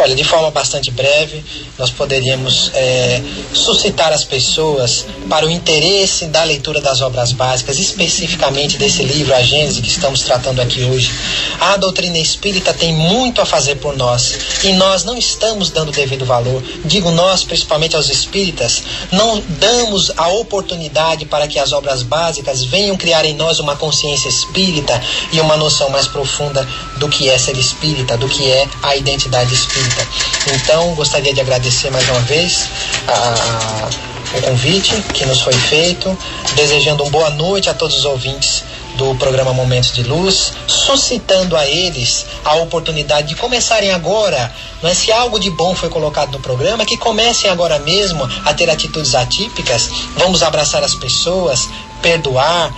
Olha, 0.00 0.16
de 0.16 0.24
forma 0.24 0.50
bastante 0.50 0.90
breve, 0.90 1.44
nós 1.78 1.90
poderíamos 1.90 2.72
é, 2.74 3.22
suscitar 3.52 4.12
as 4.12 4.24
pessoas 4.24 5.06
para 5.28 5.46
o 5.46 5.50
interesse 5.50 6.26
da 6.26 6.42
leitura 6.42 6.80
das 6.80 7.00
obras 7.00 7.32
básicas, 7.32 7.78
especificamente 7.78 8.76
desse 8.76 9.04
livro, 9.04 9.32
A 9.32 9.42
Gênese, 9.42 9.80
que 9.80 9.88
estamos 9.88 10.22
tratando 10.22 10.60
aqui 10.60 10.82
hoje. 10.82 11.12
A 11.60 11.76
doutrina 11.76 12.18
espírita 12.18 12.74
tem 12.74 12.92
muito 12.92 13.40
a 13.40 13.46
fazer 13.46 13.76
por 13.76 13.96
nós 13.96 14.38
e 14.64 14.72
nós 14.72 15.04
não 15.04 15.16
estamos 15.16 15.70
dando 15.70 15.92
devido 15.92 16.24
valor. 16.24 16.60
Digo 16.84 17.12
nós, 17.12 17.44
principalmente 17.44 17.94
aos 17.94 18.10
espíritas, 18.10 18.82
não 19.12 19.40
damos 19.60 20.10
a 20.16 20.28
oportunidade 20.28 20.79
para 21.26 21.46
que 21.46 21.58
as 21.58 21.72
obras 21.72 22.02
básicas 22.02 22.64
venham 22.64 22.96
criar 22.96 23.24
em 23.24 23.34
nós 23.34 23.58
uma 23.58 23.76
consciência 23.76 24.28
espírita 24.28 25.00
e 25.32 25.40
uma 25.40 25.56
noção 25.56 25.90
mais 25.90 26.06
profunda 26.06 26.66
do 26.96 27.08
que 27.08 27.28
é 27.28 27.36
ser 27.36 27.56
espírita, 27.56 28.16
do 28.16 28.28
que 28.28 28.50
é 28.50 28.68
a 28.82 28.96
identidade 28.96 29.52
espírita. 29.52 30.06
Então, 30.54 30.94
gostaria 30.94 31.34
de 31.34 31.40
agradecer 31.40 31.90
mais 31.90 32.08
uma 32.08 32.20
vez 32.20 32.68
a, 33.08 34.38
o 34.38 34.42
convite 34.42 34.94
que 35.12 35.26
nos 35.26 35.40
foi 35.40 35.52
feito, 35.52 36.16
desejando 36.54 37.02
uma 37.02 37.10
boa 37.10 37.30
noite 37.30 37.68
a 37.68 37.74
todos 37.74 37.98
os 37.98 38.04
ouvintes 38.04 38.64
do 39.00 39.14
programa 39.14 39.54
Momentos 39.54 39.92
de 39.92 40.02
Luz, 40.02 40.52
suscitando 40.66 41.56
a 41.56 41.66
eles 41.66 42.26
a 42.44 42.56
oportunidade 42.56 43.28
de 43.28 43.34
começarem 43.34 43.90
agora, 43.92 44.54
mas 44.82 44.92
é? 44.92 44.94
se 44.94 45.10
algo 45.10 45.40
de 45.40 45.50
bom 45.50 45.74
foi 45.74 45.88
colocado 45.88 46.32
no 46.32 46.38
programa, 46.38 46.84
que 46.84 46.98
comecem 46.98 47.50
agora 47.50 47.78
mesmo 47.78 48.28
a 48.44 48.52
ter 48.52 48.68
atitudes 48.68 49.14
atípicas, 49.14 49.88
vamos 50.18 50.42
abraçar 50.42 50.84
as 50.84 50.94
pessoas, 50.94 51.66
perdoar, 52.02 52.74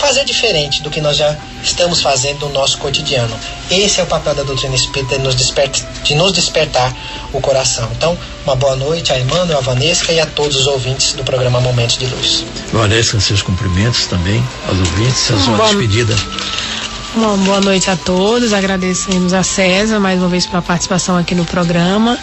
fazer 0.00 0.24
diferente 0.24 0.82
do 0.82 0.90
que 0.90 1.00
nós 1.00 1.16
já 1.16 1.36
estamos 1.62 2.00
fazendo 2.00 2.46
no 2.46 2.52
nosso 2.52 2.78
cotidiano. 2.78 3.34
Esse 3.70 4.00
é 4.00 4.02
o 4.02 4.06
papel 4.06 4.34
da 4.34 4.42
doutrina 4.42 4.74
espírita 4.74 5.16
de 5.16 5.24
nos, 5.24 5.34
despertar, 5.34 5.86
de 6.02 6.14
nos 6.14 6.32
despertar 6.32 6.94
o 7.32 7.40
coração. 7.40 7.88
Então, 7.96 8.16
uma 8.44 8.56
boa 8.56 8.76
noite 8.76 9.12
a 9.12 9.18
Emmanuel, 9.18 9.58
a 9.58 9.60
Vanessa 9.60 10.12
e 10.12 10.20
a 10.20 10.26
todos 10.26 10.56
os 10.56 10.66
ouvintes 10.66 11.12
do 11.12 11.24
programa 11.24 11.60
Momentos 11.60 11.98
de 11.98 12.06
Luz. 12.06 12.44
Vanessa, 12.72 13.18
seus 13.20 13.42
cumprimentos 13.42 14.06
também 14.06 14.42
aos 14.68 14.78
ouvintes, 14.78 15.30
a 15.30 15.38
sua 15.38 15.66
despedida. 15.66 16.14
Uma 17.14 17.36
boa 17.38 17.60
noite 17.60 17.90
a 17.90 17.96
todos. 17.96 18.52
Agradecemos 18.52 19.32
a 19.32 19.42
César 19.42 19.98
mais 19.98 20.20
uma 20.20 20.28
vez 20.28 20.46
pela 20.46 20.60
participação 20.60 21.16
aqui 21.16 21.34
no 21.34 21.44
programa. 21.44 22.18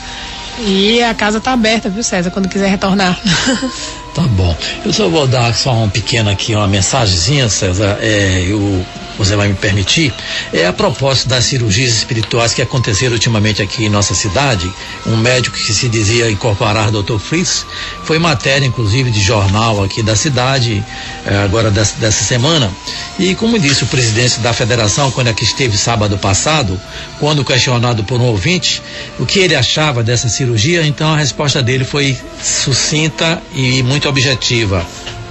E 0.59 1.01
a 1.01 1.13
casa 1.15 1.39
está 1.39 1.53
aberta, 1.53 1.89
viu, 1.89 2.03
César, 2.03 2.29
quando 2.29 2.47
quiser 2.47 2.69
retornar. 2.69 3.19
Tá 4.13 4.21
bom. 4.23 4.55
Eu 4.85 4.93
só 4.93 5.09
vou 5.09 5.27
dar 5.27 5.53
só 5.55 5.73
um 5.73 5.89
pequeno 5.89 6.29
aqui, 6.29 6.53
uma 6.53 6.67
mensagenzinha, 6.67 7.49
César. 7.49 7.97
É, 7.99 8.45
eu 8.47 8.85
você 9.17 9.35
vai 9.35 9.47
me 9.47 9.53
permitir, 9.53 10.13
é 10.51 10.65
a 10.65 10.73
propósito 10.73 11.29
das 11.29 11.45
cirurgias 11.45 11.93
espirituais 11.93 12.53
que 12.53 12.61
aconteceram 12.61 13.13
ultimamente 13.13 13.61
aqui 13.61 13.85
em 13.85 13.89
nossa 13.89 14.13
cidade. 14.13 14.71
Um 15.05 15.17
médico 15.17 15.55
que 15.55 15.73
se 15.73 15.87
dizia 15.87 16.29
incorporar 16.31 16.91
Dr. 16.91 17.17
Fritz 17.19 17.65
foi 18.03 18.17
matéria, 18.17 18.65
inclusive, 18.65 19.11
de 19.11 19.21
jornal 19.21 19.83
aqui 19.83 20.01
da 20.01 20.15
cidade, 20.15 20.83
eh, 21.25 21.43
agora 21.43 21.69
dessa, 21.69 21.95
dessa, 21.97 22.23
semana. 22.23 22.71
E 23.19 23.35
como 23.35 23.59
disse 23.59 23.83
o 23.83 23.87
presidente 23.87 24.39
da 24.39 24.53
federação, 24.53 25.11
quando 25.11 25.27
aqui 25.27 25.43
esteve 25.43 25.77
sábado 25.77 26.17
passado, 26.17 26.79
quando 27.19 27.43
questionado 27.43 28.03
por 28.03 28.19
um 28.19 28.25
ouvinte 28.25 28.81
o 29.19 29.25
que 29.25 29.39
ele 29.39 29.55
achava 29.55 30.03
dessa 30.03 30.29
cirurgia, 30.29 30.85
então 30.85 31.13
a 31.13 31.17
resposta 31.17 31.61
dele 31.61 31.83
foi 31.83 32.17
sucinta 32.41 33.41
e 33.53 33.83
muito 33.83 34.02
objetiva: 34.07 34.85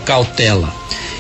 cautela. 0.05 0.75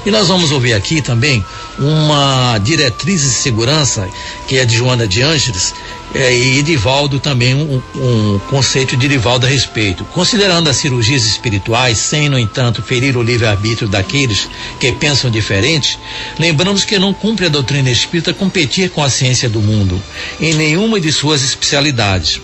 E 0.04 0.10
nós 0.10 0.28
vamos 0.28 0.50
ouvir 0.50 0.74
aqui 0.74 1.00
também 1.00 1.44
uma 1.78 2.58
diretriz 2.58 3.22
de 3.22 3.30
segurança, 3.30 4.08
que 4.48 4.58
é 4.58 4.64
de 4.64 4.76
Joana 4.76 5.06
de 5.06 5.22
Ângeles, 5.22 5.72
é, 6.14 6.34
e 6.34 6.58
Edivaldo 6.58 7.18
também 7.18 7.54
um, 7.54 7.80
um, 7.94 8.40
conceito 8.50 8.96
de 8.96 9.06
Edivaldo 9.06 9.46
a 9.46 9.48
respeito. 9.48 10.04
Considerando 10.06 10.68
as 10.68 10.76
cirurgias 10.76 11.24
espirituais, 11.24 11.98
sem, 11.98 12.28
no 12.28 12.38
entanto, 12.38 12.82
ferir 12.82 13.16
o 13.16 13.22
livre-arbítrio 13.22 13.88
daqueles 13.88 14.48
que 14.78 14.92
pensam 14.92 15.30
diferente, 15.30 15.98
lembramos 16.38 16.84
que 16.84 16.98
não 16.98 17.14
cumpre 17.14 17.46
a 17.46 17.48
doutrina 17.48 17.90
espírita 17.90 18.34
competir 18.34 18.90
com 18.90 19.02
a 19.02 19.08
ciência 19.08 19.48
do 19.48 19.60
mundo, 19.60 20.02
em 20.40 20.54
nenhuma 20.54 21.00
de 21.00 21.10
suas 21.12 21.42
especialidades. 21.42 22.40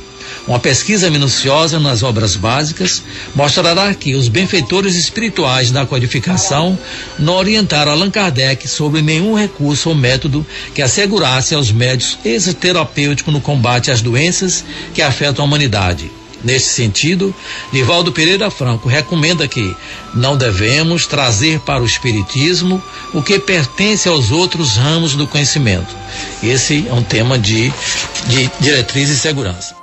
Uma 0.49 0.59
pesquisa 0.59 1.11
minuciosa 1.11 1.79
nas 1.79 2.03
obras 2.03 2.35
básicas 2.35 3.03
mostrará 3.35 3.93
que 3.93 4.15
os 4.15 4.29
benfeitores 4.29 4.95
espirituais 4.95 5.71
da 5.71 5.85
codificação 5.85 6.77
não 7.19 7.35
orientaram 7.35 7.93
Allan 7.93 8.11
Kardec 8.11 8.67
sobre 8.67 9.03
nenhum 9.03 9.35
recurso 9.35 9.91
ou 9.91 9.95
método 9.95 10.47
que 10.75 10.81
assegurasse 10.81 11.55
aos 11.55 11.71
médios 11.71 12.19
êxito 12.25 12.61
terapêutico 12.61 13.31
no 13.31 13.43
combate 13.43 13.91
às 13.91 14.01
doenças 14.01 14.65
que 14.95 15.03
afetam 15.03 15.45
a 15.45 15.47
humanidade. 15.47 16.11
Nesse 16.43 16.69
sentido, 16.69 17.35
Divaldo 17.71 18.11
Pereira 18.11 18.51
Franco 18.51 18.89
recomenda 18.89 19.47
que 19.47 19.77
não 20.15 20.35
devemos 20.35 21.07
trazer 21.07 21.61
para 21.61 21.83
o 21.83 21.87
Espiritismo 21.87 22.83
o 23.13 23.23
que 23.23 23.39
pertence 23.39 24.09
aos 24.09 24.31
outros 24.31 24.77
ramos 24.77 25.15
do 25.15 25.27
conhecimento. 25.27 25.95
Esse 26.43 26.87
é 26.89 26.95
um 26.95 27.03
tema 27.03 27.39
de, 27.39 27.71
de 28.29 28.51
diretriz 28.61 29.11
e 29.11 29.19
segurança. 29.19 29.78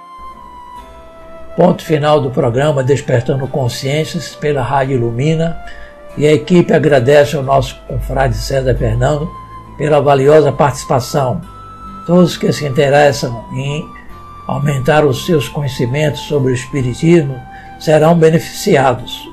Ponto 1.55 1.85
final 1.85 2.19
do 2.19 2.29
programa 2.29 2.83
Despertando 2.83 3.47
Consciências 3.47 4.35
pela 4.35 4.61
Rádio 4.61 4.97
Ilumina 4.97 5.57
e 6.17 6.27
a 6.27 6.33
equipe 6.33 6.73
agradece 6.73 7.37
ao 7.37 7.43
nosso 7.43 7.79
confrade 7.87 8.35
César 8.35 8.75
Fernando 8.75 9.29
pela 9.77 10.01
valiosa 10.01 10.51
participação. 10.51 11.39
Todos 12.05 12.35
que 12.35 12.51
se 12.51 12.65
interessam 12.65 13.45
em 13.53 13.87
aumentar 14.45 15.05
os 15.05 15.25
seus 15.25 15.47
conhecimentos 15.47 16.21
sobre 16.21 16.51
o 16.51 16.55
Espiritismo 16.55 17.39
serão 17.79 18.15
beneficiados, 18.15 19.25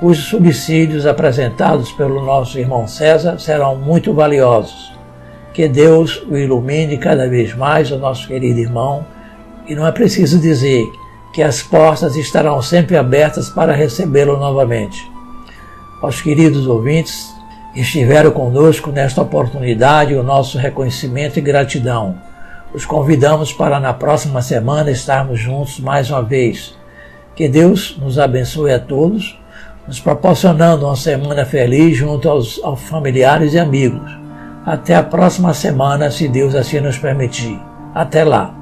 cujos 0.00 0.24
subsídios 0.24 1.04
apresentados 1.04 1.92
pelo 1.92 2.24
nosso 2.24 2.58
irmão 2.58 2.88
César 2.88 3.38
serão 3.38 3.76
muito 3.76 4.14
valiosos. 4.14 4.90
Que 5.52 5.68
Deus 5.68 6.22
o 6.30 6.34
ilumine 6.34 6.96
cada 6.96 7.28
vez 7.28 7.54
mais, 7.54 7.90
o 7.90 7.98
nosso 7.98 8.26
querido 8.26 8.58
irmão, 8.58 9.04
e 9.66 9.74
não 9.74 9.86
é 9.86 9.92
preciso 9.92 10.38
dizer 10.38 10.86
que 11.38 11.42
as 11.44 11.62
portas 11.62 12.16
estarão 12.16 12.60
sempre 12.60 12.96
abertas 12.96 13.48
para 13.48 13.72
recebê-lo 13.72 14.36
novamente. 14.36 15.08
Aos 16.02 16.20
queridos 16.20 16.66
ouvintes 16.66 17.32
estiveram 17.76 18.32
conosco 18.32 18.90
nesta 18.90 19.22
oportunidade, 19.22 20.16
o 20.16 20.24
nosso 20.24 20.58
reconhecimento 20.58 21.38
e 21.38 21.40
gratidão. 21.40 22.16
Os 22.74 22.84
convidamos 22.84 23.52
para 23.52 23.78
na 23.78 23.94
próxima 23.94 24.42
semana 24.42 24.90
estarmos 24.90 25.38
juntos 25.38 25.78
mais 25.78 26.10
uma 26.10 26.24
vez. 26.24 26.76
Que 27.36 27.48
Deus 27.48 27.96
nos 28.00 28.18
abençoe 28.18 28.72
a 28.72 28.80
todos, 28.80 29.40
nos 29.86 30.00
proporcionando 30.00 30.86
uma 30.86 30.96
semana 30.96 31.44
feliz 31.44 31.96
junto 31.96 32.28
aos, 32.28 32.60
aos 32.64 32.82
familiares 32.82 33.54
e 33.54 33.60
amigos. 33.60 34.10
Até 34.66 34.96
a 34.96 35.04
próxima 35.04 35.54
semana, 35.54 36.10
se 36.10 36.26
Deus 36.26 36.56
assim 36.56 36.80
nos 36.80 36.98
permitir. 36.98 37.60
Até 37.94 38.24
lá. 38.24 38.57